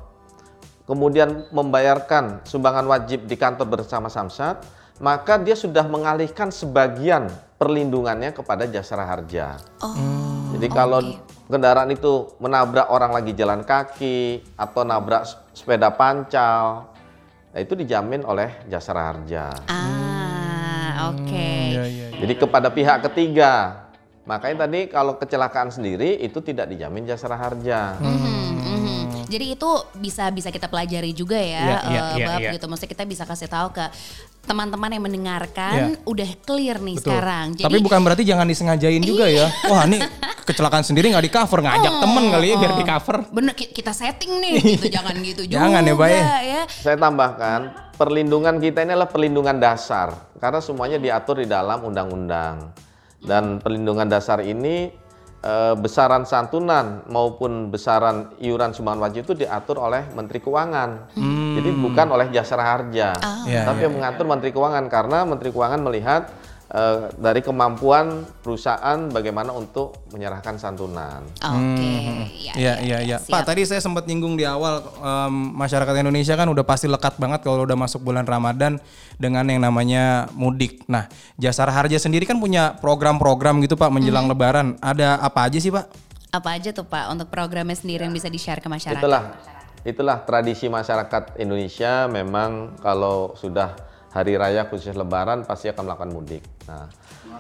kemudian 0.89 1.45
membayarkan 1.53 2.41
sumbangan 2.41 2.89
wajib 2.89 3.30
di 3.30 3.38
kantor 3.38 3.69
bersama 3.69 4.10
Samsat, 4.10 4.65
maka 4.97 5.38
dia 5.38 5.53
sudah 5.53 5.86
mengalihkan 5.86 6.49
sebagian 6.49 7.30
perlindungannya 7.62 8.34
kepada 8.34 8.65
jasara 8.65 9.06
harja. 9.06 9.62
Oh, 9.86 10.37
Jadi 10.47 10.67
kalau 10.71 10.99
oke. 11.03 11.51
kendaraan 11.51 11.91
itu 11.91 12.31
menabrak 12.39 12.88
orang 12.88 13.12
lagi 13.12 13.36
jalan 13.36 13.67
kaki 13.67 14.43
atau 14.55 14.88
nabrak 14.88 15.27
sepeda 15.51 15.91
pancal, 15.91 16.91
nah 17.51 17.60
itu 17.60 17.75
dijamin 17.75 18.23
oleh 18.23 18.53
jasara 18.71 19.12
harja. 19.12 19.51
Ah, 19.67 21.12
oke. 21.12 21.51
Iya, 21.75 21.83
iya. 21.88 22.05
Jadi 22.15 22.33
kepada 22.39 22.71
pihak 22.71 23.03
ketiga. 23.12 23.86
Makanya 24.27 24.67
tadi 24.67 24.91
kalau 24.91 25.15
kecelakaan 25.15 25.71
sendiri 25.71 26.19
itu 26.19 26.43
tidak 26.43 26.67
dijamin 26.67 27.07
jasara 27.07 27.39
harja. 27.39 27.95
Mhm, 28.03 28.47
mhm. 28.60 29.16
Jadi 29.27 29.45
itu 29.53 29.69
bisa 29.93 30.27
bisa 30.29 30.47
kita 30.47 30.65
pelajari 30.65 31.11
juga 31.11 31.35
ya, 31.35 31.45
Iya, 31.45 31.77
iya, 31.83 32.01
eh, 32.01 32.15
iya, 32.15 32.25
Bab 32.25 32.39
iya. 32.39 32.51
gitu. 32.51 32.65
Maksudnya 32.65 32.91
kita 32.91 33.03
bisa 33.03 33.23
kasih 33.23 33.45
tahu 33.45 33.69
ke 33.71 33.85
teman-teman 34.41 34.87
yang 34.87 35.03
mendengarkan 35.03 35.75
Iya. 35.75 35.87
udah 36.03 36.29
clear 36.41 36.79
nih 36.79 36.95
Betul. 36.95 37.11
sekarang. 37.11 37.45
Jadi 37.53 37.65
Tapi 37.67 37.77
bukan 37.83 37.99
berarti 37.99 38.23
jangan 38.23 38.47
disengajain 38.47 39.03
juga 39.03 39.27
ya. 39.27 39.51
Wah 39.67 39.83
ini 39.83 39.99
kecelakaan 40.41 40.81
sendiri 40.81 41.11
nggak 41.11 41.21
di 41.21 41.33
cover, 41.33 41.59
ngajak 41.59 41.93
temen 41.99 42.23
kali 42.29 42.47
ya 42.47 42.55
biar 42.57 42.73
di 42.73 42.85
cover. 42.85 43.17
bener 43.29 43.53
ki- 43.53 43.71
kita 43.71 43.91
setting 43.91 44.39
nih 44.39 44.53
gitu 44.73 44.87
jangan 44.89 45.15
gitu 45.19 45.43
juga 45.43 45.59
Jangan 45.59 45.81
ya, 45.83 45.93
Bay. 45.93 46.15
ya. 46.47 46.61
Saya 46.65 46.95
tambahkan, 46.95 47.59
perlindungan 47.93 48.55
kita 48.57 48.81
ini 48.81 48.95
adalah 48.95 49.11
perlindungan 49.11 49.57
dasar 49.57 50.15
karena 50.37 50.59
semuanya 50.59 50.95
diatur 50.95 51.37
di 51.37 51.47
dalam 51.47 51.83
undang-undang. 51.83 52.71
Dan 53.17 53.59
perlindungan 53.59 54.07
dasar 54.07 54.39
ini 54.39 54.87
eh, 55.43 55.76
besaran 55.78 56.23
santunan 56.23 57.06
maupun 57.10 57.69
besaran 57.69 58.34
iuran 58.41 58.73
sumbangan 58.73 59.10
wajib 59.10 59.28
itu 59.30 59.34
diatur 59.45 59.82
oleh 59.82 60.06
Menteri 60.13 60.39
Keuangan. 60.41 61.13
Jadi 61.58 61.69
bukan 61.73 62.08
oleh 62.13 62.28
Jasara 62.30 62.63
Harja. 62.78 63.17
Ya, 63.50 63.65
Tapi 63.65 63.89
yang 63.89 63.97
mengatur 63.97 64.26
Menteri 64.30 64.54
Keuangan 64.54 64.86
karena 64.88 65.26
Menteri 65.26 65.50
Keuangan 65.50 65.82
melihat 65.82 66.30
eh, 66.71 67.12
dari 67.15 67.39
kemampuan 67.43 68.27
perusahaan 68.43 69.08
bagaimana 69.12 69.51
untuk 69.56 70.08
menyerahkan 70.12 70.60
santunan. 70.60 71.23
Oke, 71.39 71.91
ya, 72.36 72.53
Iya 72.56 72.73
iya 72.84 72.97
iya. 73.03 73.17
siap. 73.19 73.32
Pak 73.32 73.43
tadi 73.53 73.63
saya 73.63 73.80
sempat 73.80 74.08
nyinggung 74.08 74.36
di 74.36 74.43
awal 74.43 74.84
em, 74.84 75.34
masyarakat 75.56 75.93
Indonesia 75.99 76.36
kan 76.36 76.47
udah 76.47 76.65
pasti 76.67 76.88
lekat 76.91 77.19
banget 77.19 77.43
kalau 77.43 77.63
udah 77.63 77.77
masuk 77.80 78.03
bulan 78.03 78.27
Ramadan 78.27 78.80
dengan 79.17 79.43
yang 79.47 79.63
namanya 79.63 80.32
mudik. 80.36 80.84
Nah, 80.91 81.10
Jasara 81.39 81.73
Harja 81.73 81.97
sendiri 81.97 82.23
kan 82.27 82.38
punya 82.38 82.75
program-program 82.80 83.60
gitu 83.63 83.75
Pak 83.75 83.89
menjelang 83.89 84.27
Lebaran. 84.27 84.75
Ada 84.80 85.19
apa 85.19 85.47
aja 85.47 85.58
sih 85.58 85.71
Pak? 85.73 85.86
Apa 86.32 86.60
aja 86.60 86.75
tuh 86.75 86.86
Pak 86.86 87.08
untuk 87.12 87.27
programnya 87.32 87.73
sendiri 87.73 88.03
yang 88.03 88.13
bisa 88.13 88.27
di-share 88.27 88.60
ke 88.60 88.67
masyarakat? 88.67 88.99
Itulah 88.99 89.23
itulah 89.88 90.19
tradisi 90.27 90.67
masyarakat 90.67 91.39
Indonesia 91.39 92.12
memang 92.12 92.75
kalau 92.84 93.32
sudah 93.39 93.87
hari 94.17 94.34
raya 94.34 94.65
khusus 94.65 94.97
lebaran 94.97 95.45
pasti 95.45 95.69
akan 95.69 95.86
melakukan 95.86 96.10
mudik. 96.10 96.43
Nah, 96.65 96.89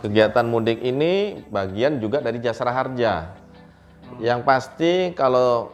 kegiatan 0.05 0.45
mudik 0.45 0.77
ini 0.85 1.41
bagian 1.49 1.97
juga 1.97 2.21
dari 2.21 2.37
jasara 2.37 2.69
harja. 2.69 3.33
Yang 4.21 4.45
pasti 4.45 4.93
kalau 5.17 5.73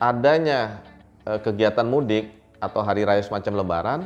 adanya 0.00 0.80
eh, 1.28 1.36
kegiatan 1.44 1.84
mudik 1.84 2.32
atau 2.56 2.80
hari 2.80 3.04
raya 3.04 3.20
semacam 3.20 3.52
lebaran, 3.60 4.00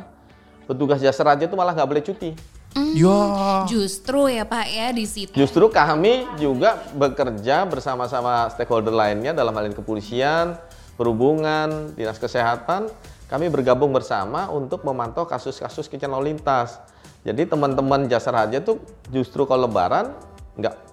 petugas 0.67 0.99
jasara 0.99 1.39
harja 1.39 1.47
itu 1.47 1.55
malah 1.55 1.71
nggak 1.71 1.89
boleh 1.89 2.03
cuti. 2.03 2.31
Ya. 2.73 3.21
Justru 3.69 4.33
ya 4.33 4.43
Pak 4.43 4.65
ya 4.67 4.89
di 4.91 5.05
situ. 5.05 5.33
Justru 5.37 5.69
kami 5.69 6.25
juga 6.41 6.81
bekerja 6.97 7.69
bersama-sama 7.69 8.49
stakeholder 8.49 8.91
lainnya 8.91 9.31
dalam 9.31 9.53
hal 9.53 9.69
ini 9.69 9.77
kepolisian, 9.77 10.57
perhubungan, 10.97 11.93
dinas 11.93 12.17
kesehatan. 12.17 12.89
Kami 13.27 13.49
bergabung 13.49 13.89
bersama 13.95 14.47
untuk 14.51 14.85
memantau 14.85 15.25
kasus-kasus 15.25 15.89
kecelakaan 15.89 16.21
lalu 16.21 16.35
lintas. 16.35 16.77
Jadi 17.23 17.47
teman-teman 17.47 18.05
jasa 18.11 18.35
raja 18.35 18.59
tuh 18.59 18.83
justru 19.09 19.47
kalau 19.47 19.65
lebaran 19.65 20.11
nggak 20.59 20.92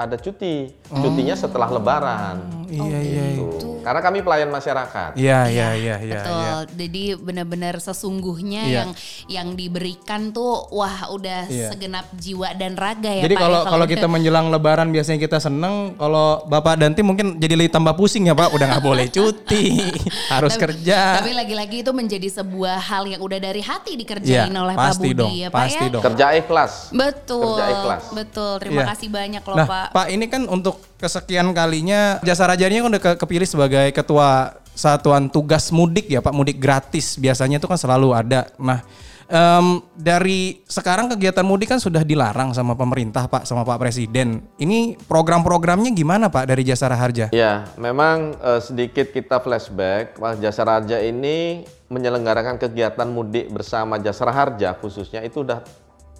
ada 0.00 0.16
cuti. 0.16 0.72
Cutinya 0.88 1.36
setelah 1.36 1.68
lebaran. 1.68 2.40
Iya 2.66 2.98
iya. 2.98 3.24
iya. 3.34 3.44
Tuh. 3.52 3.78
Karena 3.80 4.00
kami 4.00 4.18
pelayan 4.20 4.48
masyarakat. 4.48 5.12
Iya, 5.14 5.48
iya, 5.48 5.68
iya, 5.74 5.96
iya. 5.98 6.14
Betul. 6.16 6.36
iya. 6.36 6.52
Jadi 6.70 7.02
benar-benar 7.16 7.74
sesungguhnya 7.78 8.62
Iya. 8.62 8.76
yang 8.76 8.90
yang 9.26 9.48
diberikan 9.54 10.30
tuh 10.30 10.68
wah 10.70 11.08
udah 11.08 11.48
Iya. 11.48 11.68
segenap 11.70 12.06
jiwa 12.14 12.52
dan 12.54 12.74
raga 12.74 13.10
ya 13.10 13.24
Jadi 13.24 13.34
Pak. 13.34 13.42
kalau 13.42 13.60
ya, 13.60 13.68
kalau 13.68 13.86
kita 13.86 14.06
menjelang 14.06 14.46
lebaran 14.48 14.88
biasanya 14.88 15.18
kita 15.18 15.38
seneng, 15.38 15.96
kalau 15.96 16.44
Bapak 16.44 16.78
Danti 16.78 17.00
mungkin 17.00 17.36
jadi 17.36 17.56
lebih 17.56 17.70
tambah 17.70 17.92
pusing 17.92 18.24
ya 18.24 18.34
Pak, 18.34 18.52
udah 18.52 18.66
nggak 18.68 18.84
boleh 18.84 19.06
cuti, 19.08 19.80
harus 20.34 20.54
Tapi- 20.54 20.62
kerja. 20.62 21.20
Tapi 21.20 21.32
lagi-lagi 21.32 21.76
itu 21.80 21.90
menjadi 21.90 22.28
sebuah 22.32 22.78
hal 22.78 23.04
yang 23.06 23.20
udah 23.20 23.38
dari 23.38 23.60
hati 23.60 23.94
dikerjain 23.94 24.48
Iya, 24.48 24.60
oleh 24.60 24.74
pasti 24.74 24.94
Pak 24.94 25.02
Budi 25.02 25.18
dong, 25.18 25.32
ya 25.34 25.48
Pak 25.48 25.58
pasti 25.58 25.84
ya. 25.84 25.92
dong. 25.92 26.02
Kerja 26.04 26.26
ikhlas. 26.34 26.72
Betul. 26.90 27.42
Kerja 27.50 27.66
ikhlas. 27.68 28.02
Betul. 28.12 28.52
Terima 28.58 28.80
Iya. 28.80 28.86
kasih 28.94 29.08
banyak 29.10 29.42
loh 29.42 29.56
nah, 29.56 29.66
Pak. 29.66 29.88
Ini 30.10 30.30
kan 30.30 30.46
untuk 30.46 30.78
kesekian 31.00 31.50
kalinya 31.50 32.22
jasa 32.22 32.46
rajanya 32.46 32.82
kan 32.82 32.90
udah 32.94 33.02
ke- 33.02 33.18
kepilih 33.18 33.48
sebagai 33.48 33.90
ketua 33.90 34.60
satuan 34.74 35.28
tugas 35.28 35.68
mudik 35.74 36.08
ya 36.08 36.24
Pak, 36.24 36.32
mudik 36.32 36.56
gratis 36.56 37.18
biasanya 37.20 37.60
itu 37.60 37.68
kan 37.68 37.76
selalu 37.76 38.16
ada. 38.16 38.48
Nah, 38.56 38.80
em, 39.28 39.84
dari 39.92 40.64
sekarang 40.64 41.12
kegiatan 41.12 41.44
mudik 41.44 41.70
kan 41.70 41.80
sudah 41.82 42.00
dilarang 42.00 42.56
sama 42.56 42.72
pemerintah 42.74 43.28
Pak, 43.28 43.44
sama 43.44 43.62
Pak 43.62 43.76
Presiden. 43.76 44.40
Ini 44.56 44.96
program-programnya 45.04 45.92
gimana 45.92 46.32
Pak 46.32 46.48
dari 46.48 46.64
jasa 46.64 46.88
harja? 46.90 47.28
Ya, 47.30 47.68
memang 47.76 48.34
eh, 48.40 48.60
sedikit 48.64 49.12
kita 49.12 49.38
flashback, 49.42 50.16
Pak 50.16 50.40
Jasa 50.40 50.64
Raja 50.64 50.96
ini 50.98 51.68
menyelenggarakan 51.90 52.56
kegiatan 52.56 53.08
mudik 53.10 53.50
bersama 53.50 53.98
Jasa 53.98 54.30
Harja 54.30 54.78
khususnya 54.78 55.26
itu 55.26 55.42
udah 55.42 55.60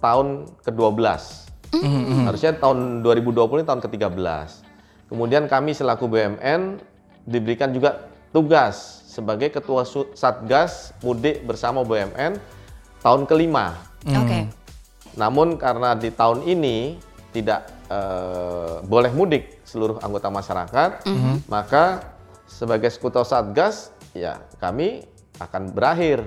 tahun 0.03 0.49
ke-12. 0.67 1.50
Harusnya 2.27 2.51
tahun 2.59 3.01
2020 3.03 3.63
ini 3.63 3.65
tahun 3.67 3.81
ke-13. 3.83 4.49
Kemudian 5.07 5.47
kami 5.47 5.71
selaku 5.71 6.07
BUMN 6.07 6.79
diberikan 7.27 7.71
juga 7.71 8.11
tugas 8.31 9.03
sebagai 9.07 9.51
ketua 9.51 9.83
Satgas 10.15 10.95
Mudik 11.03 11.43
bersama 11.43 11.83
BUMN 11.83 12.39
tahun 13.03 13.21
kelima. 13.27 13.75
Oke. 14.07 14.47
Namun 15.19 15.59
karena 15.59 15.95
di 15.95 16.11
tahun 16.11 16.47
ini 16.47 16.95
tidak 17.31 17.67
eh, 17.91 18.83
boleh 18.83 19.11
mudik 19.11 19.63
seluruh 19.67 19.99
anggota 20.03 20.27
masyarakat, 20.31 21.07
maka 21.47 22.03
sebagai 22.47 22.91
sekutu 22.91 23.23
satgas 23.23 23.95
ya 24.11 24.43
kami 24.59 25.03
akan 25.39 25.71
berakhir. 25.71 26.23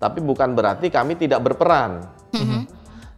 Tapi 0.00 0.18
bukan 0.18 0.56
berarti 0.56 0.90
kami 0.90 1.14
tidak 1.14 1.44
berperan. 1.44 2.04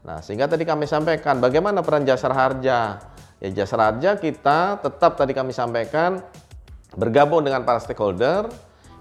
Nah, 0.04 0.20
sehingga 0.20 0.44
tadi 0.44 0.68
kami 0.68 0.84
sampaikan 0.84 1.40
bagaimana 1.40 1.80
peran 1.80 2.04
jasa 2.04 2.28
harja. 2.28 3.00
Ya 3.40 3.48
jasa 3.50 3.76
harja 3.80 4.20
kita 4.20 4.78
tetap 4.84 5.16
tadi 5.16 5.32
kami 5.32 5.50
sampaikan 5.56 6.20
bergabung 6.94 7.42
dengan 7.42 7.66
para 7.66 7.82
stakeholder, 7.82 8.46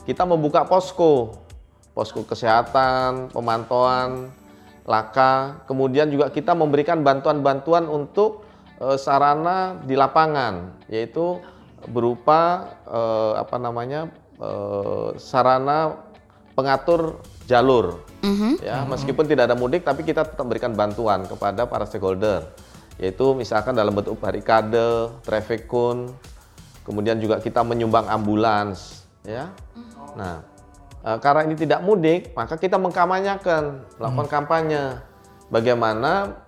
kita 0.08 0.26
membuka 0.26 0.66
posko, 0.66 1.38
posko 1.94 2.26
kesehatan, 2.26 3.30
pemantauan, 3.30 4.34
laka, 4.84 5.64
kemudian 5.70 6.10
juga 6.10 6.34
kita 6.34 6.58
memberikan 6.58 7.06
bantuan-bantuan 7.06 7.86
untuk 7.88 8.44
eh, 8.82 8.98
sarana 8.98 9.78
di 9.86 9.94
lapangan, 9.94 10.88
yaitu 10.90 11.40
berupa 11.88 12.74
eh, 12.88 13.34
apa 13.38 13.58
namanya 13.60 14.10
eh, 14.40 15.10
sarana 15.20 16.00
pengatur 16.58 17.22
jalur, 17.44 18.00
ya 18.64 18.88
meskipun 18.88 19.28
tidak 19.28 19.52
ada 19.52 19.56
mudik, 19.60 19.84
tapi 19.84 20.08
kita 20.08 20.24
tetap 20.24 20.46
berikan 20.48 20.72
bantuan 20.72 21.28
kepada 21.28 21.68
para 21.68 21.84
stakeholder, 21.84 22.48
yaitu 22.98 23.36
misalkan 23.36 23.76
dalam 23.76 23.92
bentuk 23.92 24.16
barikade, 24.18 25.12
traffic 25.28 25.68
cone, 25.68 26.08
kemudian 26.88 27.20
juga 27.20 27.44
kita 27.44 27.60
menyumbang 27.64 28.08
ambulans, 28.08 29.04
ya. 29.28 29.52
Nah, 30.16 30.46
eh, 31.04 31.18
karena 31.20 31.44
ini 31.48 31.56
tidak 31.60 31.84
mudik, 31.84 32.32
maka 32.32 32.56
kita 32.56 32.80
mengkampanyekan, 32.80 33.84
melakukan 34.00 34.28
kampanye, 34.32 35.04
bagaimana 35.52 36.44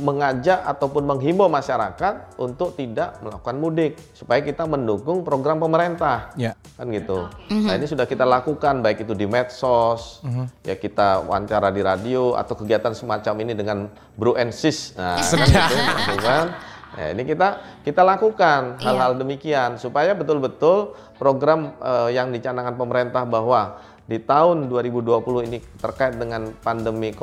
mengajak 0.00 0.64
ataupun 0.64 1.04
menghimbau 1.04 1.52
masyarakat 1.52 2.40
untuk 2.40 2.72
tidak 2.72 3.20
melakukan 3.20 3.56
mudik, 3.60 3.92
supaya 4.16 4.40
kita 4.40 4.64
mendukung 4.64 5.20
program 5.20 5.60
pemerintah, 5.60 6.32
Ya. 6.40 6.56
kan 6.80 6.88
gitu. 6.88 7.28
Nah 7.52 7.76
ini 7.76 7.84
sudah 7.84 8.08
kita 8.08 8.24
lakukan, 8.24 8.80
baik 8.80 9.04
itu 9.04 9.12
di 9.12 9.28
medsos, 9.28 10.24
ya 10.64 10.72
kita 10.80 11.20
wawancara 11.28 11.68
di 11.68 11.84
radio 11.84 12.32
atau 12.32 12.56
kegiatan 12.56 12.96
semacam 12.96 13.34
ini 13.44 13.52
dengan 13.52 13.78
Bro 14.16 14.40
and 14.40 14.56
Sis, 14.56 14.96
nah, 14.96 15.20
kan 15.20 15.46
gitu, 15.52 15.74
gitu 15.76 16.14
kan. 16.24 16.46
Nah, 16.90 17.06
ini 17.14 17.22
kita 17.22 17.48
kita 17.86 18.02
lakukan 18.02 18.82
hal-hal 18.82 19.14
demikian 19.14 19.78
supaya 19.78 20.10
betul-betul 20.10 20.96
program 21.20 21.76
eh, 21.78 22.18
yang 22.18 22.34
dicanangkan 22.34 22.74
pemerintah 22.74 23.22
bahwa 23.28 23.78
di 24.10 24.18
tahun 24.18 24.66
2020 24.66 25.46
ini 25.46 25.62
terkait 25.78 26.18
dengan 26.18 26.50
pandemi 26.66 27.14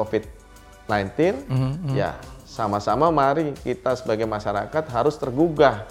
COVID-19 0.88 1.94
ya 1.94 2.16
sama-sama 2.48 3.12
mari 3.12 3.54
kita 3.62 3.94
sebagai 4.00 4.26
masyarakat 4.26 4.84
harus 4.90 5.20
tergugah 5.20 5.86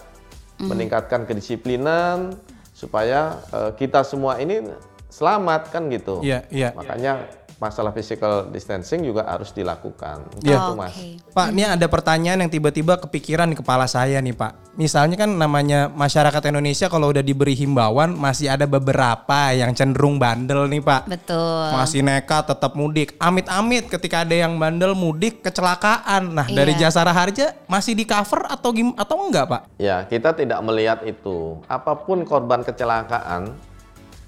meningkatkan 0.57 1.29
kedisiplinan 1.29 2.33
supaya 2.73 3.45
eh, 3.53 3.71
kita 3.77 4.03
semua 4.03 4.41
ini 4.41 4.65
selamat 5.13 5.69
kan 5.69 5.89
gitu. 5.93 6.25
Iya, 6.25 6.49
iya. 6.49 6.73
Makanya 6.73 7.29
masalah 7.57 7.88
physical 7.92 8.53
distancing 8.53 9.01
juga 9.01 9.25
harus 9.25 9.49
dilakukan. 9.53 10.29
Iya. 10.45 10.61
Itu 10.61 10.73
Mas. 10.77 10.92
Oke. 10.92 11.09
Pak, 11.33 11.49
ini 11.57 11.64
ada 11.64 11.87
pertanyaan 11.88 12.45
yang 12.45 12.51
tiba-tiba 12.53 13.01
kepikiran 13.01 13.49
di 13.49 13.57
kepala 13.57 13.88
saya 13.88 14.21
nih 14.21 14.37
Pak. 14.37 14.77
Misalnya 14.77 15.16
kan 15.16 15.33
namanya 15.33 15.88
masyarakat 15.88 16.53
Indonesia 16.53 16.92
kalau 16.92 17.09
udah 17.09 17.25
diberi 17.25 17.57
himbauan 17.57 18.12
masih 18.12 18.53
ada 18.53 18.69
beberapa 18.69 19.57
yang 19.57 19.73
cenderung 19.73 20.21
bandel 20.21 20.69
nih 20.69 20.85
Pak. 20.85 21.09
Betul. 21.09 21.66
Masih 21.73 22.01
nekat 22.05 22.45
tetap 22.53 22.77
mudik. 22.77 23.16
Amit-amit 23.16 23.88
ketika 23.88 24.29
ada 24.29 24.37
yang 24.37 24.61
bandel 24.61 24.92
mudik 24.92 25.40
kecelakaan. 25.40 26.37
Nah, 26.37 26.45
dari 26.45 26.77
Iya. 26.77 26.92
jasa 26.92 27.09
harja 27.09 27.57
masih 27.64 27.97
di 27.97 28.05
cover 28.05 28.45
atau 28.53 28.69
gim 28.77 28.92
atau 29.01 29.16
enggak 29.25 29.49
Pak? 29.49 29.62
Ya, 29.81 30.05
kita 30.05 30.37
tidak 30.37 30.61
melihat 30.61 31.01
itu. 31.09 31.64
Apa 31.73 31.97
pun 32.05 32.21
korban 32.29 32.61
kecelakaan, 32.61 33.57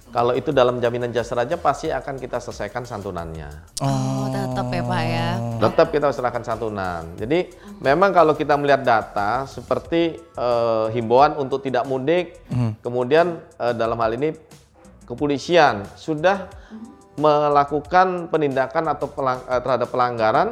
kalau 0.09 0.33
itu 0.33 0.51
dalam 0.57 0.81
jaminan 0.81 1.13
jasa 1.13 1.37
raja 1.37 1.61
pasti 1.61 1.93
akan 1.93 2.17
kita 2.17 2.41
selesaikan 2.41 2.89
santunannya. 2.89 3.77
Oh, 3.85 4.25
tetap 4.33 4.73
ya 4.73 4.83
Pak 4.83 5.03
ya. 5.05 5.29
Tetap 5.61 5.87
kita 5.93 6.07
serahkan 6.11 6.45
santunan. 6.45 7.05
Jadi 7.21 7.53
memang 7.85 8.17
kalau 8.17 8.33
kita 8.33 8.57
melihat 8.57 8.81
data 8.81 9.45
seperti 9.45 10.17
eh, 10.17 10.87
himbauan 10.97 11.37
untuk 11.37 11.61
tidak 11.61 11.85
mudik, 11.85 12.41
kemudian 12.81 13.37
eh, 13.61 13.75
dalam 13.77 14.01
hal 14.01 14.17
ini 14.17 14.33
kepolisian 15.05 15.85
sudah 15.97 16.49
melakukan 17.19 18.31
penindakan 18.33 18.89
atau 18.89 19.13
pelang- 19.13 19.45
eh, 19.45 19.61
terhadap 19.61 19.89
pelanggaran 19.93 20.49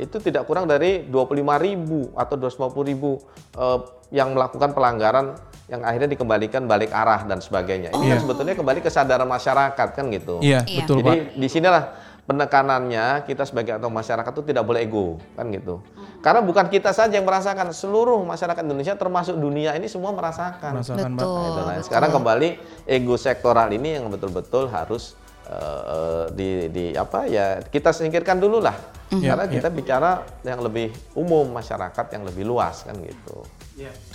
itu 0.00 0.16
tidak 0.16 0.48
kurang 0.48 0.64
dari 0.64 1.04
25.000 1.12 2.16
atau 2.16 2.34
250.000 2.40 3.20
eh, 3.58 3.78
yang 4.10 4.34
melakukan 4.34 4.74
pelanggaran 4.74 5.38
yang 5.70 5.86
akhirnya 5.86 6.10
dikembalikan 6.10 6.66
balik 6.66 6.90
arah 6.90 7.22
dan 7.30 7.38
sebagainya. 7.38 7.94
Ini 7.94 8.04
kan 8.10 8.18
sebetulnya 8.26 8.54
kembali 8.58 8.82
kesadaran 8.82 9.28
masyarakat 9.30 9.88
kan 9.94 10.04
gitu. 10.10 10.42
Iya, 10.42 10.66
Iya. 10.66 10.82
betul 10.82 10.96
Jadi 10.98 11.10
Pak. 11.14 11.38
di 11.38 11.46
sinilah 11.46 11.84
penekanannya 12.26 13.26
kita 13.26 13.46
sebagai 13.46 13.78
atau 13.78 13.86
masyarakat 13.86 14.30
itu 14.34 14.42
tidak 14.50 14.66
boleh 14.66 14.82
ego 14.82 15.18
kan 15.38 15.46
gitu. 15.50 15.78
Karena 16.20 16.42
bukan 16.44 16.68
kita 16.68 16.92
saja 16.92 17.16
yang 17.16 17.24
merasakan, 17.24 17.72
seluruh 17.72 18.20
masyarakat 18.26 18.60
Indonesia 18.60 18.92
termasuk 18.98 19.38
dunia 19.38 19.72
ini 19.74 19.86
semua 19.88 20.12
merasakan. 20.12 20.82
Merasakan. 20.82 21.10
Betul. 21.16 21.38
Nah. 21.38 21.48
Nah, 21.54 21.74
betul. 21.78 21.86
sekarang 21.86 22.10
kembali 22.12 22.48
ego 22.86 23.14
sektoral 23.16 23.70
ini 23.72 23.98
yang 23.98 24.10
betul-betul 24.10 24.68
harus 24.68 25.14
eh, 25.46 26.24
di, 26.34 26.50
di 26.70 26.84
apa 26.94 27.26
ya 27.26 27.62
kita 27.62 27.94
singkirkan 27.94 28.42
dulu 28.42 28.58
lah. 28.58 28.74
Iya, 29.10 29.34
Karena 29.34 29.44
kita 29.50 29.68
bicara 29.74 30.22
yang 30.46 30.62
lebih 30.62 30.94
umum 31.18 31.50
masyarakat 31.50 32.06
yang 32.14 32.22
lebih 32.22 32.46
luas 32.46 32.86
kan 32.86 32.94
gitu. 33.02 33.42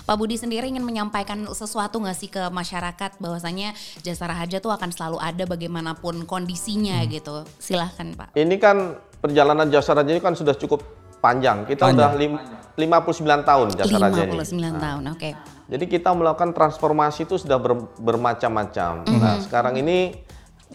Pak 0.05 0.15
Budi 0.15 0.37
sendiri 0.37 0.69
ingin 0.69 0.81
menyampaikan 0.81 1.49
sesuatu 1.49 1.97
nggak 1.97 2.13
sih 2.13 2.27
ke 2.27 2.45
masyarakat 2.47 3.17
bahwasanya 3.17 3.73
jasa 3.99 4.25
raja 4.25 4.59
tuh 4.59 4.69
akan 4.69 4.89
selalu 4.89 5.17
ada 5.17 5.43
bagaimanapun 5.43 6.23
kondisinya 6.23 7.01
Hmm. 7.01 7.09
gitu. 7.09 7.35
Silahkan 7.57 8.13
Pak. 8.13 8.27
Ini 8.33 8.55
kan 8.55 8.93
perjalanan 9.17 9.65
jasa 9.67 9.91
raja 9.91 10.07
ini 10.07 10.21
kan 10.21 10.37
sudah 10.37 10.53
cukup 10.53 10.85
panjang. 11.17 11.65
Kita 11.65 11.89
udah 11.89 12.13
lim- 12.13 12.37
59 12.75 13.41
tahun 13.41 13.67
jasa 13.73 13.97
raja 13.97 14.21
ini. 14.21 14.31
59 14.35 14.77
tahun, 14.77 15.03
oke. 15.09 15.29
Jadi 15.65 15.85
kita 15.87 16.13
melakukan 16.13 16.53
transformasi 16.53 17.25
itu 17.25 17.41
sudah 17.41 17.57
ber- 17.57 17.89
bermacam-macam. 17.97 19.01
Nah, 19.09 19.41
sekarang 19.41 19.73
ini 19.75 20.13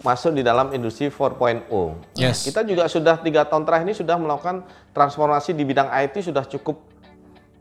masuk 0.01 0.33
di 0.33 0.43
dalam 0.43 0.73
industri 0.73 1.07
4.0. 1.07 1.95
Yes. 2.17 2.43
Kita 2.43 2.65
juga 2.65 2.89
sudah 2.89 3.15
tiga 3.17 3.45
tahun 3.45 3.63
terakhir 3.63 3.85
ini 3.85 3.95
sudah 3.95 4.17
melakukan 4.17 4.65
transformasi 4.91 5.53
di 5.53 5.63
bidang 5.63 5.87
IT 5.93 6.25
sudah 6.25 6.43
cukup 6.43 6.90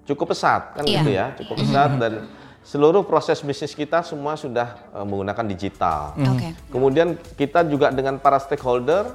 cukup 0.10 0.34
pesat 0.34 0.74
kan 0.74 0.84
Iya. 0.84 0.98
gitu 0.98 1.10
ya, 1.12 1.26
cukup 1.38 1.56
pesat 1.60 1.92
dan 1.96 2.14
seluruh 2.60 3.02
proses 3.02 3.40
bisnis 3.40 3.72
kita 3.72 4.02
semua 4.02 4.34
sudah 4.34 4.74
eh, 4.90 5.02
menggunakan 5.02 5.46
digital. 5.48 6.18
Oke. 6.18 6.58
Kemudian 6.68 7.08
kita 7.34 7.62
juga 7.64 7.90
dengan 7.90 8.18
para 8.18 8.38
stakeholder 8.38 9.06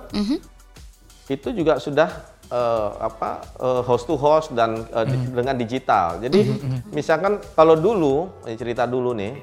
itu 1.26 1.48
juga 1.50 1.76
sudah 1.76 2.08
eh, 2.46 2.90
apa 3.00 3.30
eh, 3.56 3.82
host 3.82 4.04
to 4.04 4.14
host 4.14 4.52
dan 4.52 4.86
eh, 4.86 5.04
di- 5.04 5.30
dengan 5.30 5.54
digital. 5.54 6.18
Jadi 6.18 6.40
misalkan 6.90 7.36
kalau 7.52 7.74
dulu 7.74 8.30
cerita 8.54 8.84
dulu 8.84 9.12
nih, 9.12 9.40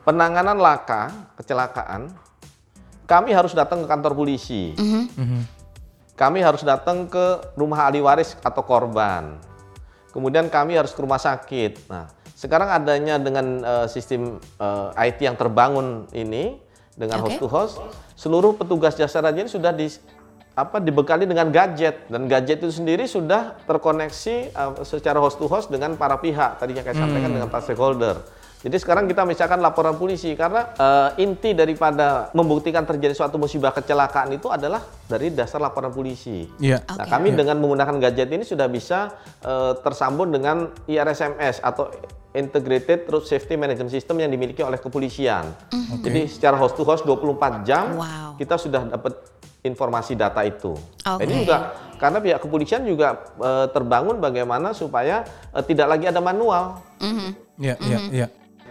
penanganan 0.00 0.56
laka, 0.56 1.10
kecelakaan, 1.34 2.10
kami 3.04 3.30
harus 3.30 3.52
datang 3.52 3.82
ke 3.82 3.86
kantor 3.86 4.12
polisi. 4.14 4.74
Kami 6.14 6.44
harus 6.44 6.60
datang 6.60 7.08
ke 7.08 7.24
rumah 7.54 7.88
ahli 7.88 7.98
waris 7.98 8.36
atau 8.38 8.60
korban. 8.60 9.40
Kemudian 10.10 10.50
kami 10.50 10.74
harus 10.74 10.90
ke 10.90 11.00
rumah 11.00 11.22
sakit. 11.22 11.86
Nah, 11.86 12.10
sekarang 12.34 12.72
adanya 12.72 13.20
dengan 13.20 13.62
eh, 13.62 13.86
sistem 13.86 14.42
eh, 14.58 15.06
IT 15.06 15.22
yang 15.22 15.36
terbangun 15.38 16.08
ini 16.16 16.58
dengan 16.98 17.22
Oke. 17.22 17.36
host 17.36 17.38
to 17.38 17.46
host, 17.48 17.74
seluruh 18.18 18.56
petugas 18.58 18.98
jasa 18.98 19.22
raja 19.22 19.40
ini 19.40 19.50
sudah 19.50 19.70
di 19.70 19.88
apa 20.58 20.82
dibekali 20.82 21.24
dengan 21.24 21.48
gadget 21.48 22.10
dan 22.10 22.26
gadget 22.26 22.60
itu 22.60 22.74
sendiri 22.74 23.06
sudah 23.06 23.54
terkoneksi 23.64 24.36
eh, 24.50 24.72
secara 24.82 25.22
host 25.22 25.38
to 25.38 25.46
host 25.46 25.68
dengan 25.70 25.94
para 25.94 26.18
pihak. 26.18 26.58
Tadinya 26.58 26.82
saya 26.82 26.96
sampaikan 27.06 27.30
dengan 27.30 27.48
para 27.52 27.62
stakeholder. 27.62 28.39
Jadi 28.60 28.76
sekarang 28.76 29.08
kita 29.08 29.24
misalkan 29.24 29.64
laporan 29.64 29.96
polisi 29.96 30.36
karena 30.36 30.76
eh, 30.76 31.24
inti 31.24 31.56
daripada 31.56 32.28
membuktikan 32.36 32.84
terjadi 32.84 33.16
suatu 33.16 33.40
musibah 33.40 33.72
kecelakaan 33.72 34.36
itu 34.36 34.52
adalah 34.52 34.84
dari 35.08 35.32
dasar 35.32 35.64
laporan 35.64 35.88
polisi. 35.88 36.44
Iya. 36.60 36.84
Nah, 36.84 37.08
Oke. 37.08 37.08
kami 37.08 37.28
dengan 37.32 37.56
menggunakan 37.56 37.96
gadget 37.96 38.28
ini 38.28 38.44
sudah 38.44 38.68
bisa 38.68 39.16
eh, 39.40 39.72
tersambung 39.80 40.28
dengan 40.28 40.76
IRSMS 40.84 41.64
atau 41.64 41.88
Integrated 42.36 43.08
Road 43.10 43.24
Safety 43.26 43.56
Management 43.56 43.90
System 43.90 44.20
yang 44.22 44.30
dimiliki 44.30 44.62
oleh 44.62 44.78
kepolisian. 44.78 45.50
Jadi 46.04 46.30
secara 46.30 46.54
host 46.54 46.78
to 46.78 46.86
host 46.86 47.02
24 47.02 47.66
jam 47.66 47.98
Wow. 47.98 48.38
kita 48.38 48.54
sudah 48.54 48.86
dapat 48.86 49.18
informasi 49.66 50.14
data 50.14 50.44
itu. 50.46 50.76
Nah, 51.04 51.16
Oke. 51.16 51.26
Ini 51.26 51.32
juga 51.42 51.56
karena 51.98 52.18
pihak 52.22 52.38
kepolisian 52.44 52.84
juga 52.84 53.24
eh, 53.40 53.66
terbangun 53.72 54.20
bagaimana 54.20 54.76
supaya 54.76 55.24
eh, 55.50 55.64
tidak 55.64 55.96
lagi 55.96 56.12
ada 56.12 56.20
manual. 56.20 56.78
Mhm. 57.00 57.28
Iya, 57.60 57.74
iya, 57.88 57.98
iya. 58.08 58.26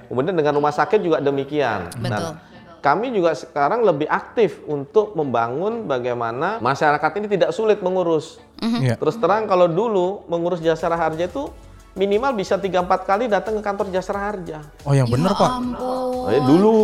Kemudian 0.09 0.33
dengan 0.33 0.57
rumah 0.57 0.73
sakit 0.73 0.99
juga 0.99 1.17
demikian. 1.19 1.93
Betul. 1.95 2.33
Nah, 2.33 2.41
kami 2.79 3.11
juga 3.11 3.31
sekarang 3.31 3.83
lebih 3.83 4.07
aktif 4.07 4.63
untuk 4.65 5.13
membangun 5.13 5.85
bagaimana 5.85 6.57
masyarakat 6.57 7.11
ini 7.15 7.27
tidak 7.29 7.51
sulit 7.51 7.79
mengurus. 7.79 8.41
Iya. 8.57 8.95
Terus 8.95 9.15
terang 9.15 9.45
kalau 9.45 9.67
dulu 9.67 10.25
mengurus 10.25 10.59
jasa 10.59 10.89
harja 10.89 11.23
itu 11.23 11.51
minimal 11.91 12.31
bisa 12.31 12.55
3-4 12.55 12.71
kali 13.03 13.27
datang 13.27 13.53
ke 13.53 13.61
kantor 13.61 13.91
jasa 13.91 14.15
harja. 14.15 14.63
Oh, 14.81 14.95
yang 14.95 15.05
bener, 15.05 15.27
ya 15.27 15.35
Pak. 15.35 15.49
ampun. 15.51 16.31
Eh, 16.31 16.39
dulu. 16.39 16.75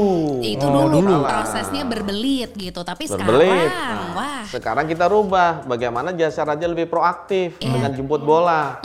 Itu 0.41 0.65
Oh, 0.65 0.85
dulu, 0.85 0.97
dulu. 0.99 1.15
prosesnya 1.23 1.83
berbelit 1.83 2.51
gitu. 2.53 2.81
Tapi 2.81 3.07
Berbelit. 3.07 3.69
sekarang, 3.71 3.95
Nah, 3.95 4.11
wah. 4.13 4.43
Sekarang 4.43 4.85
kita 4.85 5.05
rubah 5.07 5.63
bagaimana 5.63 6.11
jasa 6.11 6.43
raja 6.43 6.67
lebih 6.67 6.85
proaktif 6.85 7.55
Iya. 7.57 7.71
dengan 7.71 7.91
jemput 7.95 8.21
bola. 8.21 8.83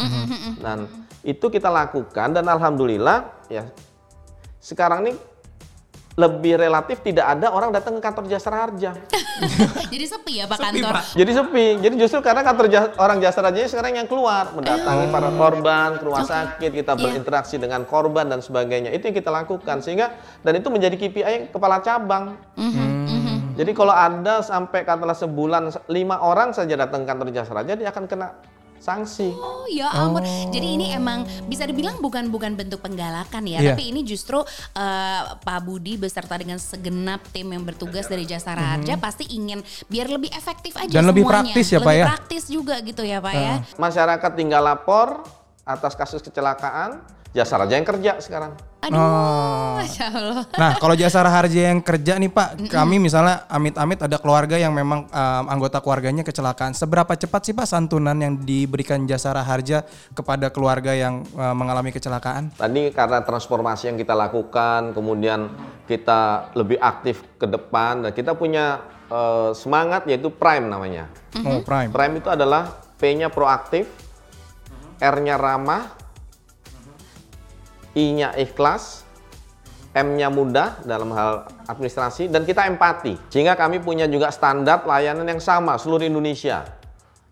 Dan 0.56 0.86
itu 1.20 1.42
kita 1.42 1.66
lakukan 1.66 2.28
dan 2.30 2.46
alhamdulillah 2.46 3.28
ya 3.46 3.66
sekarang 4.60 5.00
ini 5.02 5.12
lebih 6.10 6.60
relatif 6.60 7.00
tidak 7.00 7.22
ada 7.24 7.48
orang 7.48 7.72
datang 7.72 7.96
ke 7.96 8.02
kantor 8.02 8.28
jasa 8.28 8.52
harja. 8.52 8.92
Jadi 9.92 10.04
sepi 10.04 10.32
ya 10.36 10.44
Pak 10.44 10.58
Sepi, 10.58 10.68
kantor. 10.76 10.92
Pak. 10.92 11.04
Jadi 11.16 11.30
sepi. 11.32 11.66
Jadi 11.80 11.94
justru 11.96 12.18
karena 12.20 12.42
kantor 12.42 12.66
jas- 12.68 12.92
orang 12.94 13.18
jasa 13.18 13.40
rajanya 13.40 13.64
sekarang 13.66 13.92
yang 13.94 14.04
keluar 14.04 14.52
mendatangi 14.52 15.08
para 15.08 15.32
korban 15.32 15.96
ke 15.96 16.04
rumah 16.04 16.20
sakit, 16.22 16.70
kita 16.74 16.92
Iya. 16.92 17.00
berinteraksi 17.00 17.56
dengan 17.56 17.88
korban 17.88 18.28
dan 18.28 18.38
sebagainya. 18.38 18.92
Itu 18.92 19.08
yang 19.08 19.16
kita 19.16 19.32
lakukan 19.32 19.80
sehingga 19.80 20.12
dan 20.40 20.52
itu 20.52 20.68
menjadi 20.68 20.92
KPI 20.94 21.36
kepala 21.48 21.80
cabang. 21.80 22.36
Mhm, 22.52 23.56
Jadi 23.56 23.72
kalau 23.72 23.92
ada 23.92 24.40
sampai 24.40 24.82
katakanlah 24.82 25.16
sebulan 25.16 25.62
lima 25.86 26.16
orang 26.16 26.52
saja 26.52 26.74
datang 26.74 27.02
ke 27.02 27.08
kantor 27.08 27.28
jasa 27.30 27.52
raja 27.54 27.72
dia 27.72 27.88
akan 27.88 28.04
kena 28.04 28.28
sanksi. 28.80 29.28
Oh 29.30 29.68
ya 29.68 29.92
ampun. 29.92 30.24
Jadi 30.48 30.66
ini 30.72 30.86
emang 30.90 31.22
bisa 31.44 31.62
dibilang 31.62 32.00
bukan 32.00 32.26
bukan 32.26 32.56
bentuk 32.56 32.80
penggalakan 32.80 33.44
ya, 33.44 33.60
Iya. 33.60 33.76
tapi 33.76 33.92
ini 33.92 34.00
justru 34.02 34.40
eh, 34.72 35.22
Pak 35.36 35.58
Budi 35.60 35.94
beserta 35.94 36.34
dengan 36.34 36.56
segenap 36.56 37.20
tim 37.28 37.46
yang 37.46 37.62
bertugas 37.62 38.08
dari 38.08 38.24
Jasa 38.24 38.52
Raja 38.52 38.96
pasti 38.96 39.28
ingin 39.30 39.60
biar 39.86 40.08
lebih 40.08 40.32
efektif 40.32 40.74
aja 40.74 40.88
Mhm. 40.88 40.96
Dan 40.96 41.04
lebih 41.06 41.22
semuanya. 41.22 41.44
praktis 41.44 41.66
ya, 41.66 41.76
Pak, 41.76 41.84
Lebih 41.84 41.94
ya? 41.94 42.06
praktis 42.08 42.42
juga 42.46 42.74
gitu 42.80 43.02
ya 43.02 43.18
Pak 43.18 43.34
ya. 43.34 43.54
Masyarakat 43.76 44.30
tinggal 44.32 44.62
lapor 44.62 45.22
atas 45.62 45.92
kasus 45.92 46.18
kecelakaan, 46.18 46.98
jasa 47.30 47.54
raja 47.62 47.78
yang 47.78 47.86
kerja 47.86 48.18
sekarang. 48.18 48.58
Aduh, 48.80 48.96
Oh. 48.96 49.76
Masya 49.78 50.06
Allah. 50.08 50.44
Nah, 50.56 50.72
kalau 50.80 50.94
jasa 50.96 51.20
harja 51.22 51.60
yang 51.70 51.78
kerja 51.84 52.16
nih 52.16 52.32
Pak, 52.32 52.72
kami 52.72 52.96
misalnya 52.98 53.46
amit-amit 53.46 54.00
ada 54.02 54.16
keluarga 54.18 54.56
yang 54.56 54.72
memang 54.72 55.06
um, 55.06 55.44
anggota 55.46 55.78
keluarganya 55.78 56.24
kecelakaan. 56.26 56.72
Seberapa 56.72 57.12
cepat 57.14 57.40
sih 57.44 57.54
Pak 57.54 57.68
santunan 57.68 58.16
yang 58.18 58.40
diberikan 58.40 59.04
jasa 59.06 59.30
harja 59.36 59.86
kepada 60.16 60.50
keluarga 60.50 60.96
yang 60.96 61.22
uh, 61.36 61.54
mengalami 61.54 61.92
kecelakaan? 61.94 62.56
Tadi 62.56 62.90
karena 62.90 63.22
transformasi 63.22 63.94
yang 63.94 63.98
kita 64.00 64.16
lakukan, 64.16 64.96
kemudian 64.96 65.52
kita 65.86 66.50
lebih 66.56 66.80
aktif 66.80 67.22
ke 67.36 67.46
depan 67.46 68.06
dan 68.06 68.10
kita 68.14 68.38
punya 68.38 68.78
eh, 69.10 69.50
semangat 69.58 70.06
yaitu 70.06 70.30
prime 70.30 70.70
namanya. 70.70 71.10
Oh, 71.42 71.62
Prime. 71.66 71.90
Prime 71.90 72.14
itu 72.22 72.30
adalah 72.30 72.78
P-nya 72.94 73.26
proaktif, 73.26 73.90
R-nya 75.02 75.34
ramah, 75.34 75.99
I-nya 77.94 78.34
ikhlas, 78.38 79.02
M-nya 79.90 80.30
mudah 80.30 80.78
dalam 80.86 81.10
hal 81.10 81.50
administrasi, 81.66 82.30
dan 82.30 82.46
kita 82.46 82.66
empati. 82.70 83.18
Sehingga 83.30 83.58
kami 83.58 83.82
punya 83.82 84.06
juga 84.06 84.30
standar 84.30 84.86
layanan 84.86 85.26
yang 85.26 85.42
sama 85.42 85.74
seluruh 85.74 86.06
Indonesia. 86.06 86.62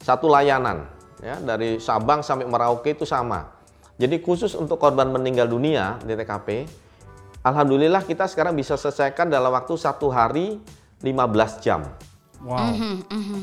Satu 0.03 0.27
layanan, 0.27 0.87
ya 1.23 1.39
dari 1.39 1.79
Sabang 1.79 2.27
sampai 2.27 2.51
Merauke 2.51 2.95
itu 2.95 3.07
sama. 3.07 3.55
Jadi 3.99 4.23
khusus 4.23 4.55
untuk 4.55 4.79
korban 4.79 5.11
meninggal 5.11 5.51
dunia 5.51 5.99
di 6.03 6.15
TKP, 6.15 6.67
Alhamdulillah 7.43 8.03
kita 8.03 8.27
sekarang 8.27 8.59
bisa 8.59 8.75
selesaikan 8.75 9.31
dalam 9.31 9.55
waktu 9.55 9.75
satu 9.79 10.11
hari 10.11 10.59
15 11.03 11.63
jam. 11.63 11.87
Wow. 12.39 12.71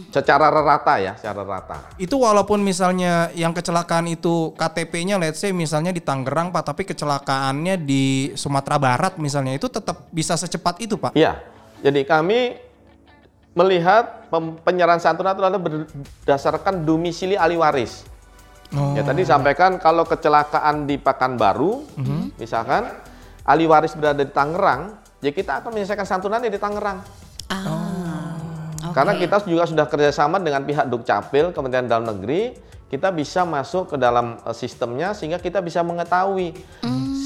Secara 0.08 0.48
rata 0.48 0.96
ya, 1.04 1.20
secara 1.20 1.44
rata. 1.44 1.92
Itu 2.00 2.16
walaupun 2.16 2.64
misalnya 2.64 3.28
yang 3.36 3.52
kecelakaan 3.52 4.08
itu 4.08 4.56
KTP-nya 4.56 5.20
let's 5.20 5.44
say 5.44 5.52
misalnya 5.52 5.92
di 5.92 6.00
Tangerang 6.00 6.56
Pak, 6.56 6.64
tapi 6.72 6.88
kecelakaannya 6.88 7.76
di 7.84 8.32
Sumatera 8.40 8.80
Barat 8.80 9.20
misalnya 9.20 9.60
itu 9.60 9.68
tetap 9.68 10.08
bisa 10.16 10.40
secepat 10.40 10.80
itu 10.80 10.96
Pak. 10.96 11.12
Iya, 11.12 11.44
jadi 11.84 12.08
kami 12.08 12.56
melihat 13.56 14.32
penyerahan 14.64 15.00
santunan 15.00 15.36
itu 15.36 15.44
adalah 15.44 15.60
berdasarkan 15.60 16.88
domisili 16.88 17.36
ahli 17.36 17.60
waris. 17.60 18.08
Oh. 18.76 18.96
Ya 18.96 19.04
tadi 19.04 19.28
sampaikan 19.28 19.76
kalau 19.76 20.08
kecelakaan 20.08 20.88
di 20.88 20.96
Pekanbaru, 20.96 21.84
misalkan 22.40 22.96
ahli 23.44 23.68
waris 23.68 23.92
berada 23.96 24.24
di 24.24 24.32
Tangerang, 24.32 25.00
ya 25.20 25.32
kita 25.36 25.64
akan 25.64 25.76
menyelesaikan 25.76 26.08
santunannya 26.08 26.48
di 26.48 26.60
Tangerang. 26.60 27.00
Ah. 27.52 27.62
oke. 27.70 27.85
Karena 28.96 29.12
kita 29.20 29.44
juga 29.44 29.68
sudah 29.68 29.92
kerjasama 29.92 30.40
dengan 30.40 30.64
pihak 30.64 30.88
Dukcapil, 30.88 31.52
Kementerian 31.52 31.84
Dalam 31.84 32.08
Negeri, 32.16 32.56
kita 32.88 33.12
bisa 33.12 33.44
masuk 33.44 33.92
ke 33.92 33.96
dalam 34.00 34.40
eh, 34.40 34.56
sistemnya 34.56 35.12
sehingga 35.12 35.36
kita 35.36 35.60
bisa 35.60 35.84
mengetahui 35.84 36.56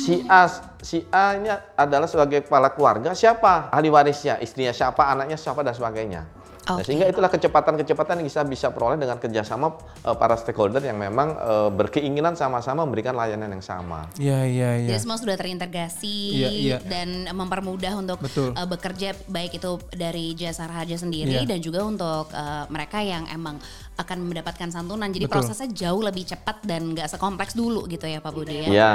si 0.01 0.25
A 0.25 0.49
si 0.81 1.05
A-nya 1.13 1.61
adalah 1.77 2.09
sebagai 2.09 2.41
kepala 2.41 2.73
keluarga 2.73 3.13
siapa 3.13 3.69
ahli 3.69 3.93
warisnya, 3.93 4.41
istrinya 4.41 4.73
siapa, 4.73 5.05
anaknya 5.05 5.37
siapa 5.37 5.61
dan 5.61 5.77
sebagainya. 5.77 6.38
Nah, 6.69 6.77
Oke. 6.77 6.85
sehingga 6.85 7.09
itulah 7.09 7.33
kecepatan-kecepatan 7.33 8.21
yang 8.21 8.27
bisa 8.29 8.41
bisa 8.45 8.67
peroleh 8.69 9.01
dengan 9.01 9.17
kerjasama 9.17 9.73
eh, 10.05 10.13
para 10.13 10.37
stakeholder 10.37 10.85
yang 10.85 11.01
memang 11.01 11.33
eh, 11.33 11.69
berkeinginan 11.73 12.37
sama-sama 12.37 12.85
memberikan 12.85 13.17
layanan 13.17 13.49
yang 13.57 13.65
sama. 13.65 14.05
Iya 14.21 14.45
iya 14.45 14.69
iya. 14.85 14.89
Jadi 14.93 14.99
semua 15.01 15.17
sudah 15.17 15.33
terintegrasi 15.33 16.17
Iya, 16.29 16.49
iya. 16.53 16.77
dan 16.85 17.25
mempermudah 17.33 17.97
untuk 17.97 18.21
Betul. 18.21 18.53
uh, 18.53 18.67
bekerja 18.69 19.17
baik 19.25 19.57
itu 19.57 19.81
dari 19.89 20.37
jasa 20.37 20.69
harja 20.69 20.93
sendiri 21.01 21.41
Iya. 21.41 21.49
dan 21.49 21.57
juga 21.57 21.81
untuk 21.81 22.29
uh, 22.29 22.69
mereka 22.69 23.01
yang 23.01 23.25
emang 23.33 23.57
akan 23.97 24.17
mendapatkan 24.29 24.69
santunan. 24.69 25.09
Jadi 25.09 25.25
Betul. 25.25 25.41
prosesnya 25.41 25.69
jauh 25.73 26.01
lebih 26.05 26.29
cepat 26.29 26.61
dan 26.61 26.93
nggak 26.93 27.09
sekompleks 27.09 27.57
dulu 27.57 27.89
gitu 27.89 28.05
ya 28.05 28.21
Pak 28.21 28.31
Budi 28.31 28.61
ya. 28.61 28.67
Ya. 28.69 28.93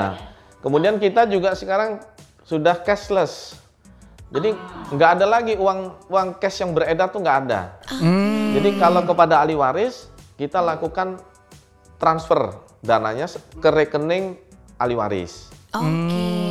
Kemudian 0.62 0.96
kita 1.02 1.26
juga 1.26 1.58
sekarang 1.58 1.98
sudah 2.46 2.78
cashless. 2.86 3.63
Jadi 4.34 4.50
nggak 4.90 5.10
ada 5.20 5.26
lagi 5.30 5.54
uang 5.54 6.10
uang 6.10 6.28
cash 6.42 6.66
yang 6.66 6.74
beredar 6.74 7.06
tuh 7.14 7.22
nggak 7.22 7.38
ada. 7.46 7.78
Jadi 8.50 8.70
kalau 8.82 9.06
kepada 9.06 9.46
ahli 9.46 9.54
waris 9.54 10.10
kita 10.34 10.58
lakukan 10.58 11.22
transfer 12.02 12.58
dananya 12.82 13.30
ke 13.62 13.68
rekening 13.70 14.34
ahli 14.74 14.94
waris. 14.98 15.54
Oke. 15.70 16.43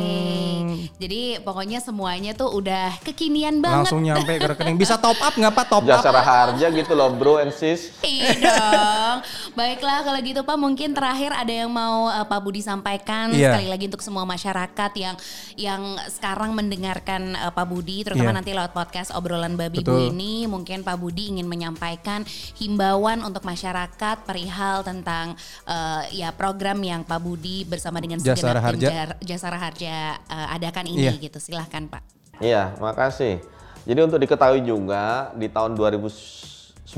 Jadi 1.04 1.20
pokoknya 1.44 1.84
semuanya 1.84 2.32
tuh 2.32 2.48
udah 2.48 2.96
kekinian 3.04 3.60
banget. 3.60 3.84
Langsung 3.84 4.00
nyampe 4.00 4.40
ke 4.40 4.46
rekening. 4.56 4.80
Bisa 4.80 4.96
top 4.96 5.20
up 5.20 5.36
nggak 5.36 5.52
Pak? 5.52 5.66
Top 5.68 5.84
up? 5.84 6.00
Jasa 6.00 6.08
harja 6.16 6.66
gitu 6.72 6.96
loh 6.96 7.12
bro 7.12 7.36
and 7.44 7.52
sis. 7.52 7.92
Iya 8.00 8.32
dong. 8.40 9.16
Baiklah 9.52 10.00
kalau 10.00 10.20
gitu 10.24 10.40
Pak 10.40 10.56
mungkin 10.56 10.96
terakhir 10.96 11.36
ada 11.36 11.52
yang 11.52 11.68
mau 11.68 12.08
uh, 12.08 12.24
Pak 12.24 12.40
Budi 12.40 12.64
sampaikan 12.64 13.28
Iya. 13.30 13.52
sekali 13.52 13.68
lagi 13.68 13.84
untuk 13.92 14.00
semua 14.00 14.24
masyarakat 14.24 14.92
yang 14.96 15.14
yang 15.60 15.82
sekarang 16.08 16.56
mendengarkan 16.56 17.36
uh, 17.36 17.52
Pak 17.52 17.66
Budi 17.68 18.00
terutama 18.00 18.32
Iya. 18.32 18.38
nanti 18.40 18.50
lewat 18.56 18.72
podcast 18.72 19.12
obrolan 19.12 19.60
babi 19.60 19.84
bu 19.84 19.92
Betul. 19.92 20.16
ini 20.16 20.48
mungkin 20.48 20.80
Pak 20.80 20.96
Budi 20.96 21.28
ingin 21.36 21.44
menyampaikan 21.44 22.24
himbauan 22.56 23.20
untuk 23.20 23.44
masyarakat 23.44 24.16
perihal 24.24 24.80
tentang 24.80 25.36
uh, 25.68 26.02
ya 26.08 26.32
program 26.32 26.80
yang 26.80 27.04
Pak 27.04 27.20
Budi 27.20 27.68
bersama 27.68 28.00
dengan 28.00 28.22
Jasara 28.24 28.62
Harja. 28.62 29.12
Jasara 29.20 29.58
Harja 29.60 30.16
uh, 30.30 30.48
adakan 30.54 30.86
ini 30.94 31.04
Iya. 31.04 31.12
gitu. 31.20 31.38
Silahkan 31.38 31.82
Pak. 31.84 32.02
Iya, 32.38 32.74
makasih. 32.78 33.42
Jadi 33.82 34.00
untuk 34.00 34.16
diketahui 34.16 34.60
juga 34.60 35.28
di 35.32 35.46
tahun 35.46 35.74
2019 35.74 36.88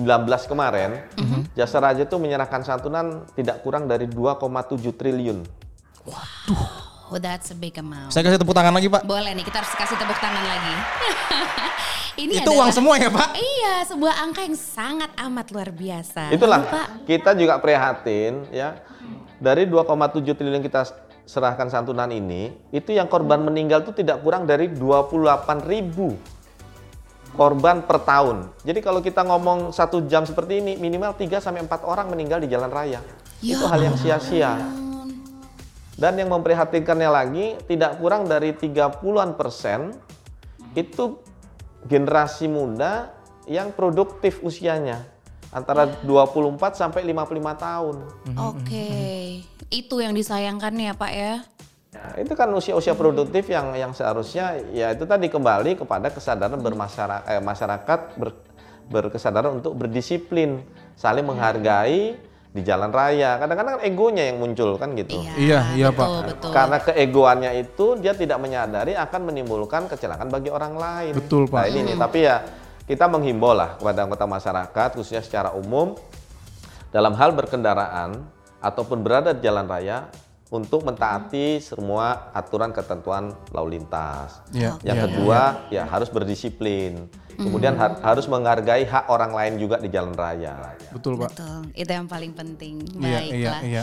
kemarin, 0.46 1.02
Jasa 1.52 1.76
Raja 1.78 2.02
itu 2.02 2.16
menyerahkan 2.16 2.62
santunan 2.62 3.26
tidak 3.32 3.60
kurang 3.60 3.84
dari 3.84 4.06
2,7 4.06 4.38
triliun. 4.92 5.42
Oh, 7.06 7.18
that's 7.18 7.50
a 7.50 7.56
big 7.56 7.74
amount. 7.76 8.10
Saya 8.10 8.22
kasih 8.22 8.36
tepuk 8.36 8.50
tangan 8.52 8.70
lagi 8.72 8.86
Pak. 8.86 9.02
Boleh 9.02 9.30
nih, 9.30 9.42
kita 9.42 9.60
harus 9.60 9.70
kasih 9.72 9.94
tepuk 9.94 10.18
tangan 10.18 10.42
lagi. 10.42 10.74
ini 12.22 12.32
Itu 12.36 12.50
adalah- 12.50 12.66
uang 12.66 12.70
semua 12.72 12.94
ya 12.96 13.10
Pak? 13.10 13.28
Iya, 13.32 13.74
sebuah 13.86 14.14
angka 14.20 14.40
yang 14.42 14.56
sangat 14.56 15.10
amat 15.16 15.46
luar 15.50 15.70
biasa. 15.70 16.30
Itulah 16.30 16.60
Lalu, 16.60 16.72
Pak, 16.72 16.86
kita 17.06 17.30
juga 17.34 17.54
prihatin 17.58 18.46
ya. 18.50 18.78
Dari 19.36 19.68
2,7 19.68 20.32
triliun 20.32 20.58
kita 20.60 20.82
serahkan 21.26 21.66
santunan 21.68 22.08
ini, 22.08 22.54
itu 22.70 22.94
yang 22.94 23.10
korban 23.10 23.42
meninggal 23.42 23.82
itu 23.82 23.92
tidak 23.92 24.22
kurang 24.22 24.46
dari 24.46 24.70
28 24.70 25.66
ribu 25.66 26.14
korban 27.36 27.84
per 27.84 28.00
tahun. 28.00 28.48
Jadi 28.64 28.80
kalau 28.80 29.04
kita 29.04 29.20
ngomong 29.26 29.70
satu 29.70 30.08
jam 30.08 30.24
seperti 30.24 30.64
ini, 30.64 30.72
minimal 30.80 31.12
3 31.12 31.42
sampai 31.42 31.66
4 31.68 31.84
orang 31.84 32.08
meninggal 32.08 32.40
di 32.40 32.48
jalan 32.48 32.72
raya. 32.72 33.04
Ya 33.44 33.60
Itu 33.60 33.68
hal 33.68 33.84
yang 33.84 33.96
sia-sia. 34.00 34.56
Dan 35.96 36.16
yang 36.16 36.32
memprihatinkannya 36.32 37.10
lagi, 37.12 37.46
tidak 37.68 38.00
kurang 38.00 38.24
dari 38.24 38.56
30-an 38.56 39.36
persen 39.36 39.92
itu 40.76 41.20
generasi 41.84 42.48
muda 42.48 43.12
yang 43.48 43.72
produktif 43.72 44.40
usianya. 44.44 45.15
Antara 45.56 45.88
24 46.04 46.76
sampai 46.76 47.00
55 47.08 47.32
tahun. 47.56 47.96
Oke, 48.36 48.92
itu 49.72 49.94
yang 50.04 50.12
disayangkan 50.12 50.76
ya 50.76 50.92
Pak 50.92 51.12
ya. 51.16 51.40
Nah, 51.96 52.12
itu 52.20 52.36
kan 52.36 52.52
usia-usia 52.52 52.92
produktif 52.92 53.48
yang 53.48 53.72
yang 53.72 53.96
seharusnya 53.96 54.60
ya 54.68 54.92
itu 54.92 55.08
tadi 55.08 55.32
kembali 55.32 55.80
kepada 55.80 56.12
kesadaran 56.12 56.60
bermasyarakat 56.60 57.24
eh, 57.24 57.40
masyarakat 57.40 58.00
ber- 58.20 58.44
berkesadaran 58.92 59.64
untuk 59.64 59.72
berdisiplin, 59.80 60.60
saling 60.92 61.24
menghargai 61.24 62.20
di 62.52 62.60
jalan 62.60 62.92
raya. 62.92 63.40
Kadang-kadang 63.40 63.80
kan 63.80 63.82
egonya 63.84 64.28
yang 64.28 64.44
muncul 64.44 64.76
kan 64.76 64.92
gitu. 64.92 65.24
Iya, 65.40 65.72
iya, 65.72 65.88
betul, 65.88 65.96
Pak. 65.96 66.08
Betul. 66.36 66.50
Karena 66.52 66.76
keegoannya 66.84 67.50
itu 67.64 67.86
dia 67.96 68.12
tidak 68.12 68.38
menyadari 68.44 68.92
akan 68.92 69.32
menimbulkan 69.32 69.88
kecelakaan 69.88 70.28
bagi 70.28 70.52
orang 70.52 70.76
lain. 70.76 71.12
Betul, 71.16 71.48
Pak. 71.48 71.64
Nah, 71.64 71.66
ini 71.72 71.80
nih, 71.92 71.96
tapi 71.96 72.18
ya 72.28 72.36
kita 72.86 73.10
menghimbau 73.10 73.50
lah 73.50 73.74
kepada 73.74 74.06
anggota 74.06 74.24
masyarakat 74.30 74.88
khususnya 74.94 75.22
secara 75.22 75.50
umum 75.52 75.98
dalam 76.94 77.12
hal 77.18 77.34
berkendaraan 77.34 78.22
ataupun 78.62 79.02
berada 79.02 79.34
di 79.34 79.42
jalan 79.42 79.66
raya 79.66 80.06
untuk 80.46 80.82
mentaati 80.82 81.58
semua 81.58 82.30
aturan 82.30 82.70
ketentuan 82.70 83.34
lalu 83.50 83.76
lintas. 83.76 84.38
Iya, 84.54 84.78
Yang 84.80 84.96
iya, 84.96 85.04
kedua 85.04 85.40
ya 85.68 85.82
harus 85.84 86.06
berdisiplin. 86.06 87.10
Kemudian 87.36 87.76
ha- 87.76 88.00
harus 88.00 88.24
menghargai 88.24 88.88
hak 88.88 89.12
orang 89.12 89.28
lain 89.28 89.60
juga 89.60 89.76
di 89.76 89.92
jalan 89.92 90.16
raya. 90.16 90.72
Betul 90.88 91.20
Pak. 91.20 91.36
Betul, 91.36 91.68
itu 91.76 91.90
yang 91.92 92.08
paling 92.08 92.32
penting. 92.32 92.80
Iya, 92.96 93.20
iya, 93.20 93.20
Baiklah. 93.20 93.60
iya. 93.60 93.82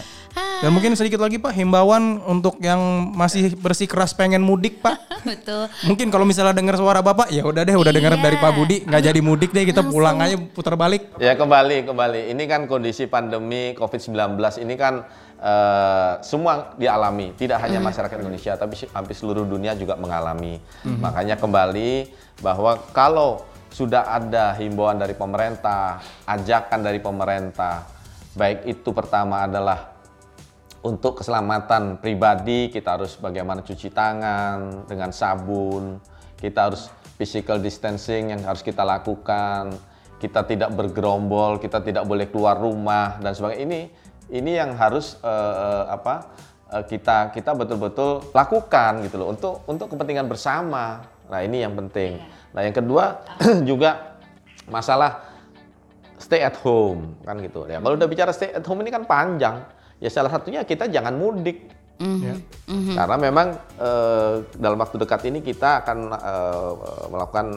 Dan 0.58 0.74
mungkin 0.74 0.98
sedikit 0.98 1.22
lagi 1.22 1.38
Pak, 1.38 1.54
himbauan 1.54 2.18
untuk 2.26 2.58
yang 2.58 2.82
masih 3.14 3.54
bersikeras 3.54 4.18
pengen 4.18 4.42
mudik 4.42 4.82
Pak. 4.82 4.98
Betul. 5.30 5.70
Mungkin 5.86 6.10
kalau 6.10 6.26
misalnya 6.26 6.58
dengar 6.58 6.74
suara 6.74 7.06
Bapak, 7.06 7.30
ya 7.30 7.46
udah 7.46 7.62
deh, 7.62 7.78
udah 7.78 7.94
dengar 7.94 8.18
Iya. 8.18 8.26
dari 8.26 8.38
Pak 8.42 8.52
Budi, 8.58 8.78
nggak 8.90 9.04
jadi 9.06 9.20
mudik 9.22 9.54
deh, 9.54 9.70
kita 9.70 9.86
pulang 9.86 10.18
aja 10.18 10.34
putar 10.50 10.74
balik. 10.74 11.14
Ya 11.22 11.38
kembali 11.38 11.86
kembali. 11.86 12.34
Ini 12.34 12.44
kan 12.50 12.66
kondisi 12.66 13.06
pandemi 13.06 13.78
COVID-19 13.78 14.34
ini 14.58 14.74
kan 14.74 15.06
eh, 15.44 16.14
semua 16.24 16.72
dialami, 16.80 17.36
tidak 17.36 17.60
hanya 17.60 17.84
masyarakat 17.84 18.18
Indonesia 18.24 18.56
tapi 18.56 18.80
hampir 18.96 19.16
seluruh 19.20 19.44
dunia 19.44 19.76
juga 19.76 20.00
mengalami. 20.00 20.64
Makanya 20.88 21.36
kembali 21.36 22.08
bahwa 22.40 22.80
kalau 22.96 23.44
sudah 23.74 24.06
ada 24.06 24.54
himbauan 24.56 25.02
dari 25.02 25.18
pemerintah, 25.18 26.00
ajakan 26.30 26.80
dari 26.80 27.02
pemerintah, 27.02 27.84
baik 28.38 28.70
itu 28.70 28.90
pertama 28.94 29.44
adalah 29.50 29.94
untuk 30.84 31.24
keselamatan 31.24 31.98
pribadi 31.98 32.68
kita 32.68 33.00
harus 33.00 33.16
bagaimana 33.16 33.64
cuci 33.64 33.90
tangan 33.90 34.84
dengan 34.86 35.10
sabun, 35.16 35.98
kita 36.38 36.70
harus 36.70 36.92
physical 37.16 37.58
distancing 37.64 38.36
yang 38.36 38.44
harus 38.44 38.60
kita 38.60 38.84
lakukan, 38.84 39.74
kita 40.20 40.44
tidak 40.44 40.76
bergerombol, 40.76 41.58
kita 41.58 41.80
tidak 41.80 42.04
boleh 42.04 42.28
keluar 42.28 42.60
rumah 42.60 43.16
dan 43.24 43.32
sebagainya. 43.32 43.64
Ini 43.64 43.80
ini 44.34 44.58
yang 44.58 44.74
harus 44.74 45.22
eh, 45.22 45.84
apa 45.86 46.34
eh, 46.74 46.84
kita 46.90 47.30
kita 47.30 47.54
betul-betul 47.54 48.34
lakukan 48.34 49.06
gitu 49.06 49.22
loh 49.22 49.30
untuk 49.30 49.62
untuk 49.70 49.94
kepentingan 49.94 50.26
bersama. 50.26 51.06
Nah 51.30 51.40
ini 51.46 51.62
yang 51.62 51.78
penting. 51.78 52.18
Nah 52.52 52.62
yang 52.66 52.74
kedua 52.74 53.22
juga 53.70 54.18
masalah 54.66 55.30
stay 56.18 56.42
at 56.42 56.58
home 56.66 57.22
kan 57.22 57.38
gitu 57.46 57.70
ya. 57.70 57.78
Kalau 57.78 57.94
udah 57.94 58.10
bicara 58.10 58.34
stay 58.34 58.50
at 58.50 58.66
home 58.66 58.82
ini 58.82 58.90
kan 58.90 59.06
panjang. 59.06 59.62
Ya 60.02 60.10
salah 60.10 60.34
satunya 60.34 60.66
kita 60.66 60.90
jangan 60.90 61.14
mudik. 61.14 61.70
Ya. 62.04 62.36
Karena 62.68 63.16
memang 63.16 63.48
eh, 63.80 64.34
dalam 64.58 64.76
waktu 64.82 64.98
dekat 64.98 65.30
ini 65.30 65.40
kita 65.46 65.86
akan 65.86 65.98
eh, 66.10 66.72
melakukan 67.08 67.48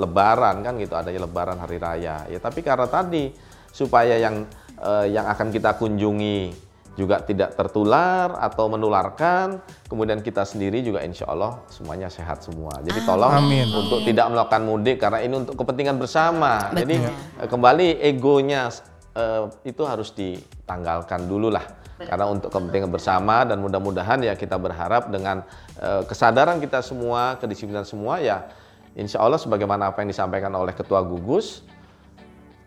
lebaran 0.00 0.64
kan 0.64 0.74
gitu, 0.80 0.96
adanya 0.96 1.28
lebaran 1.28 1.60
hari 1.60 1.76
raya. 1.76 2.24
Ya 2.26 2.40
tapi 2.40 2.64
karena 2.64 2.88
tadi 2.88 3.30
supaya 3.70 4.16
yang 4.16 4.48
eh, 4.80 5.06
yang 5.12 5.26
akan 5.28 5.52
kita 5.52 5.76
kunjungi 5.76 6.72
juga 6.92 7.24
tidak 7.24 7.56
tertular 7.56 8.36
atau 8.36 8.68
menularkan, 8.68 9.64
kemudian 9.88 10.20
kita 10.20 10.44
sendiri 10.44 10.84
juga 10.84 11.00
insya 11.00 11.24
Allah 11.24 11.64
semuanya 11.72 12.12
sehat 12.12 12.44
semua. 12.44 12.76
Jadi 12.84 13.00
tolong 13.08 13.32
Amin. 13.32 13.64
untuk 13.64 14.04
tidak 14.04 14.28
melakukan 14.28 14.62
mudik 14.68 15.00
karena 15.00 15.24
ini 15.24 15.40
untuk 15.40 15.56
kepentingan 15.56 15.96
bersama. 15.96 16.68
Betul. 16.68 16.78
Jadi 16.84 16.96
eh, 17.40 17.48
kembali 17.48 17.86
egonya 18.04 18.68
eh, 19.16 19.44
itu 19.64 19.82
harus 19.88 20.12
ditanggalkan 20.12 21.24
dulu 21.24 21.48
lah. 21.48 21.64
Karena 22.02 22.26
untuk 22.26 22.50
kepentingan 22.50 22.90
bersama 22.90 23.46
dan 23.46 23.62
mudah-mudahan 23.62 24.18
ya 24.26 24.34
kita 24.34 24.58
berharap 24.58 25.08
dengan 25.08 25.46
eh, 25.80 26.02
kesadaran 26.04 26.60
kita 26.60 26.84
semua, 26.84 27.40
kedisiplinan 27.40 27.86
semua 27.86 28.20
ya 28.20 28.52
insya 28.92 29.24
Allah 29.24 29.40
sebagaimana 29.40 29.92
apa 29.92 30.04
yang 30.04 30.12
disampaikan 30.12 30.52
oleh 30.52 30.76
Ketua 30.76 31.00
Gugus 31.00 31.64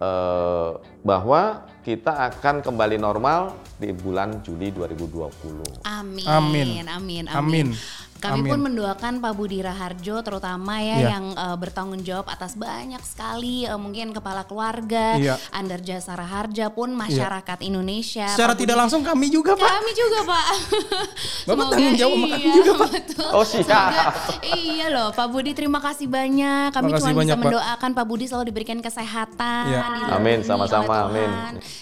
eh, 0.02 0.72
bahwa 1.06 1.70
kita 1.86 2.34
akan 2.34 2.66
kembali 2.66 2.98
normal 2.98 3.54
di 3.78 3.94
bulan 3.94 4.42
Juli 4.42 4.74
2020. 4.74 5.86
Amin. 5.86 6.26
Amin. 6.26 6.82
Amin. 6.90 6.90
Amin. 6.90 7.24
Amin. 7.30 7.68
Kami 8.16 8.42
Amin. 8.42 8.50
pun 8.50 8.62
mendoakan 8.64 9.14
Pak 9.20 9.34
Budi 9.34 9.60
Raharjo 9.60 10.20
terutama 10.20 10.78
ya 10.78 10.98
Iya. 10.98 11.08
yang 11.12 11.26
eh, 11.32 11.56
bertanggung 11.56 12.02
jawab 12.02 12.26
atas 12.28 12.56
banyak 12.56 13.00
sekali 13.02 13.64
eh, 13.64 13.76
mungkin 13.76 14.12
kepala 14.12 14.44
keluarga, 14.44 15.16
Iya. 15.16 15.36
Andar 15.52 15.80
Jasa 15.80 16.14
Raharja 16.14 16.70
pun 16.70 16.92
masyarakat 16.92 17.60
Indonesia. 17.62 18.26
Secara 18.28 18.52
Pak 18.52 18.58
tidak 18.58 18.72
Budi- 18.72 18.82
langsung 18.82 19.02
kami 19.02 19.28
juga 19.28 19.54
Pak. 19.54 19.70
Kami 19.70 19.92
juga 19.94 20.20
Pak. 20.24 20.46
Bapak 21.48 21.66
tanggung 21.70 21.96
jawab 21.96 22.16
sama 22.16 22.28
kami 22.32 22.42
iya, 22.42 22.56
juga, 22.56 22.72
Pak. 22.76 22.90
Betul. 22.90 23.30
Oh, 23.30 23.44
siap. 23.44 23.66
Semoga- 23.66 24.14
iya 24.56 24.86
loh 24.88 25.10
Pak 25.12 25.28
Budi 25.28 25.52
terima 25.52 25.80
kasih 25.80 26.08
banyak. 26.08 26.70
Kami 26.72 26.90
cuma 26.94 27.12
bisa 27.14 27.36
Pak. 27.36 27.44
mendoakan 27.44 27.90
Pak 27.94 28.06
Budi 28.06 28.26
selalu 28.26 28.46
diberikan 28.48 28.80
kesehatan. 28.80 29.64
Iya. 29.68 29.82
dilindungi 29.86 30.14
Amin, 30.16 30.40
sama-sama, 30.42 31.10
amin. 31.10 31.30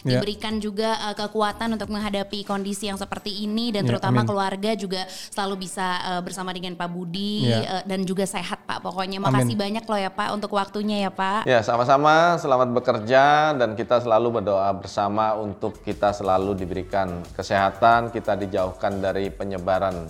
Iya. 0.04 0.20
Diberikan 0.20 0.58
juga 0.58 0.98
eh, 1.04 1.16
kekuatan 1.16 1.70
untuk 1.72 1.88
menghadapi 1.88 2.42
kondisi 2.44 2.88
yang 2.88 2.98
seperti 2.98 3.32
ini 3.40 3.70
dan 3.70 3.84
Iya, 3.84 3.96
terutama 3.96 4.22
amin. 4.22 4.28
keluarga 4.28 4.72
juga 4.74 5.02
selalu 5.30 5.56
bisa 5.62 5.88
eh, 6.02 6.22
bersama 6.24 6.56
dengan 6.56 6.74
Pak 6.74 6.90
Budi 6.90 7.52
Iya. 7.52 7.60
eh, 7.62 7.84
dan 7.84 8.08
juga 8.08 8.24
sehat 8.24 8.64
Pak. 8.64 8.80
Pokoknya 8.82 9.20
Amin. 9.20 9.28
makasih 9.30 9.56
banyak 9.60 9.84
loh 9.84 10.00
ya 10.00 10.10
Pak 10.10 10.30
untuk 10.32 10.56
waktunya 10.56 11.04
ya 11.06 11.12
Pak. 11.12 11.44
Ya, 11.46 11.60
sama-sama. 11.62 12.40
Selamat 12.40 12.72
bekerja 12.72 13.54
dan 13.54 13.76
kita 13.76 14.00
selalu 14.00 14.40
berdoa 14.42 14.72
bersama 14.74 15.36
untuk 15.36 15.84
kita 15.84 16.16
selalu 16.16 16.56
diberikan 16.56 17.22
kesehatan, 17.36 18.10
kita 18.10 18.40
dijauhkan 18.40 19.04
dari 19.04 19.28
penyebaran 19.30 20.08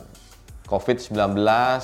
COVID-19, 0.70 1.36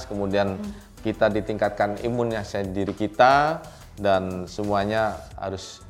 kemudian 0.07 0.55
kita 0.99 1.27
ditingkatkan 1.27 1.99
imunitas 2.03 2.55
diri 2.71 2.91
kita 2.95 3.59
dan 3.99 4.47
semuanya 4.47 5.19
harus 5.35 5.83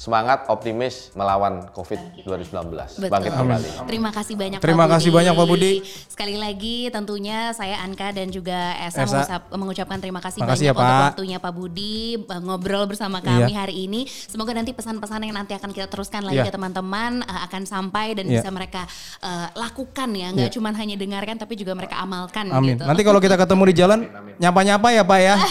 semangat 0.00 0.48
optimis 0.48 1.12
melawan 1.12 1.68
COVID 1.76 2.24
2019. 2.24 2.72
Betul. 2.96 3.12
Bangkit 3.12 3.32
kembali. 3.36 3.68
Terima 3.84 4.08
kasih 4.08 4.32
banyak 4.32 4.58
Terima 4.58 4.88
Pak 4.88 4.96
kasih 4.96 5.10
banyak, 5.12 5.32
Pak 5.36 5.44
Budi. 5.44 5.72
Sekali 6.08 6.40
lagi 6.40 6.88
tentunya 6.88 7.52
saya 7.52 7.84
Anka 7.84 8.08
dan 8.08 8.32
juga 8.32 8.80
Esa, 8.80 9.04
Esa. 9.04 9.12
mengucap- 9.12 9.48
mengucapkan 9.52 9.98
terima 10.00 10.24
kasih 10.24 10.40
Makasih 10.40 10.56
banyak 10.64 10.64
ya, 10.64 10.72
untuk 10.72 10.88
Pak. 10.88 11.04
waktunya 11.12 11.36
Pak 11.36 11.52
Budi 11.52 11.96
eh, 12.16 12.40
ngobrol 12.40 12.88
bersama 12.88 13.20
kami 13.20 13.52
Iya. 13.52 13.60
hari 13.60 13.84
ini. 13.84 14.08
Semoga 14.08 14.56
nanti 14.56 14.72
pesan-pesan 14.72 15.20
yang 15.20 15.36
nanti 15.36 15.52
akan 15.52 15.68
kita 15.68 15.84
teruskan 15.86 16.24
lagi 16.24 16.40
Iya. 16.40 16.48
ke 16.48 16.52
teman-teman 16.56 17.20
eh, 17.20 17.40
akan 17.44 17.62
sampai 17.62 18.16
dan 18.16 18.24
Iya. 18.24 18.40
bisa 18.40 18.48
mereka 18.48 18.88
eh, 19.20 19.48
lakukan 19.52 20.08
ya, 20.10 20.32
nggak 20.32 20.48
Iya. 20.48 20.54
cuma 20.56 20.72
hanya 20.72 20.96
dengarkan 20.96 21.36
tapi 21.36 21.54
juga 21.54 21.76
mereka 21.76 22.00
amalkan 22.00 22.48
Amin. 22.48 22.72
gitu. 22.72 22.88
Nanti 22.88 23.02
kalau 23.02 23.20
kita 23.20 23.36
ketemu 23.36 23.62
di 23.68 23.74
jalan, 23.76 23.98
nyapa-nyapa 24.38 24.88
ya 24.90 25.04
Pak 25.04 25.20
ya. 25.20 25.34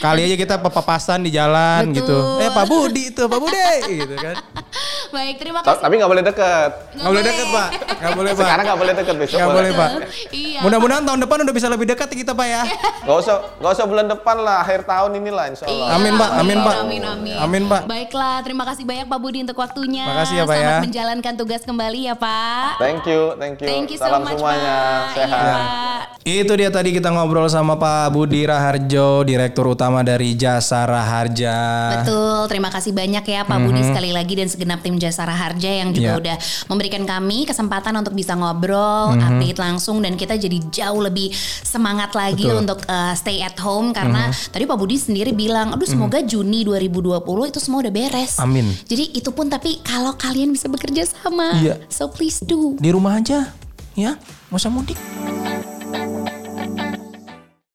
Kali 0.00 0.20
aja 0.22 0.36
kita 0.36 0.54
papasan 0.58 1.22
di 1.22 1.30
jalan 1.30 1.88
Betul. 1.88 1.96
gitu. 2.02 2.16
Eh 2.40 2.50
Pak 2.50 2.66
Budi 2.66 3.02
itu, 3.08 3.22
Pak 3.22 3.40
Budi 3.44 4.00
gitu 4.00 4.16
kan. 4.16 4.36
Baik, 5.10 5.34
terima 5.36 5.60
kasih. 5.60 5.80
Tapi 5.80 5.94
nggak 5.96 6.10
boleh 6.10 6.24
deket. 6.24 6.70
Nggak 6.94 7.08
boleh 7.08 7.22
deket 7.22 7.46
pak. 7.48 7.68
Nggak 7.94 8.12
boleh 8.14 8.30
pak. 8.30 8.44
Sekarang 8.44 8.64
nggak 8.64 8.80
boleh 8.80 8.94
deket 8.94 9.14
besok. 9.18 9.36
Nggak 9.36 9.50
boleh 9.52 9.70
pak. 9.72 9.90
Iya. 10.30 10.60
Mudah-mudahan 10.62 11.02
tahun 11.02 11.20
depan 11.20 11.36
udah 11.44 11.54
bisa 11.54 11.68
lebih 11.68 11.86
dekat 11.86 12.08
kita 12.08 12.32
pak 12.32 12.46
ya. 12.46 12.62
Gak 13.04 13.20
usah, 13.20 13.36
gak 13.60 13.72
usah 13.76 13.84
bulan 13.84 14.08
depan 14.08 14.36
lah, 14.40 14.64
akhir 14.64 14.88
tahun 14.88 15.20
inilah 15.20 15.52
insya 15.52 15.68
Allah. 15.68 15.92
Iya, 15.92 15.96
Amin, 16.00 16.12
Pak. 16.16 16.30
Amin, 16.34 16.58
Pak. 16.58 16.74
Amin, 16.80 17.02
amin. 17.04 17.36
Amin, 17.36 17.62
Pak. 17.68 17.82
Baiklah, 17.84 18.40
terima 18.40 18.64
kasih 18.64 18.88
banyak 18.88 19.04
Pak 19.04 19.18
Budi 19.20 19.44
untuk 19.44 19.60
waktunya. 19.60 20.08
Makasih 20.08 20.40
ya, 20.40 20.44
Pak, 20.48 20.56
Selamat 20.56 20.72
ya. 20.72 20.80
menjalankan 20.80 21.32
tugas 21.36 21.62
kembali 21.62 22.00
ya 22.02 22.14
Pak. 22.16 22.80
Thank 22.80 23.04
you, 23.04 23.36
thank 23.36 23.60
you. 23.60 23.68
Thank 23.68 23.92
you 23.92 23.98
so 24.00 24.08
Salam 24.08 24.24
much 24.24 24.40
semuanya, 24.40 24.72
Pak. 24.72 25.14
sehat. 25.14 25.36
Iya, 25.36 25.52
Pak. 25.52 26.04
Itu 26.24 26.52
dia 26.56 26.72
tadi 26.72 26.96
kita 26.96 27.12
ngobrol 27.12 27.44
sama 27.46 27.76
Pak 27.76 28.08
Budi 28.08 28.48
Raharjo, 28.48 29.20
Direktur 29.22 29.68
Utama 29.68 30.00
dari 30.00 30.32
Jasa 30.32 30.88
Raharja. 30.88 31.56
Betul, 32.00 32.48
terima 32.48 32.72
kasih 32.72 32.96
banyak 32.96 33.20
ya 33.22 33.44
Pak 33.44 33.58
Budi 33.60 33.84
sekali 33.84 34.10
lagi 34.10 34.32
dan 34.32 34.48
segenap 34.48 34.80
tim 34.80 34.96
Jasa 35.04 35.22
Raharja 35.22 35.68
yang 35.68 35.92
juga 35.92 36.00
Mhm. 36.00 36.16
Iya. 36.16 36.20
udah 36.20 36.36
memberikan 36.66 37.02
kami 37.04 37.44
kesempatan 37.44 37.92
untuk 37.94 38.12
bisa 38.12 38.32
ngobrol, 38.32 39.12
Mhm. 39.12 39.20
update 39.20 39.58
langsung 39.58 40.00
dan 40.00 40.16
kita 40.16 40.34
jadi 40.34 40.56
jauh 40.70 41.00
lebih 41.00 41.28
semangat 41.60 42.12
lagi 42.12 42.44
Betul. 42.44 42.54
Mhm. 42.54 42.62
untuk 42.62 42.78
uh, 42.86 43.12
stay 43.12 43.40
at 43.40 43.56
home 43.56 43.90
karena 43.90 44.14
tadi 44.48 44.64
Pak 44.64 44.76
Budi 44.76 44.96
sendiri 44.96 45.30
bilang, 45.30 45.70
aduh 45.70 45.84
semoga 45.84 46.20
Juni 46.20 46.62
2020 46.62 47.20
itu 47.46 47.58
semua 47.58 47.80
udah 47.80 47.92
beres. 47.92 48.38
Amin. 48.38 48.64
Jadi 48.84 49.12
itu 49.12 49.28
pun 49.28 49.46
tapi 49.46 49.80
kalau 49.80 50.14
kalian 50.14 50.50
bisa 50.50 50.66
bekerja 50.66 51.04
sama, 51.04 51.52
Iya. 51.56 51.76
so 51.86 52.08
please 52.08 52.40
do. 52.40 52.76
Di 52.76 52.88
rumah 52.88 53.18
aja, 53.18 53.52
ya, 53.92 54.16
nggak 54.48 54.56
usah 54.56 54.70
mudik. 54.70 54.96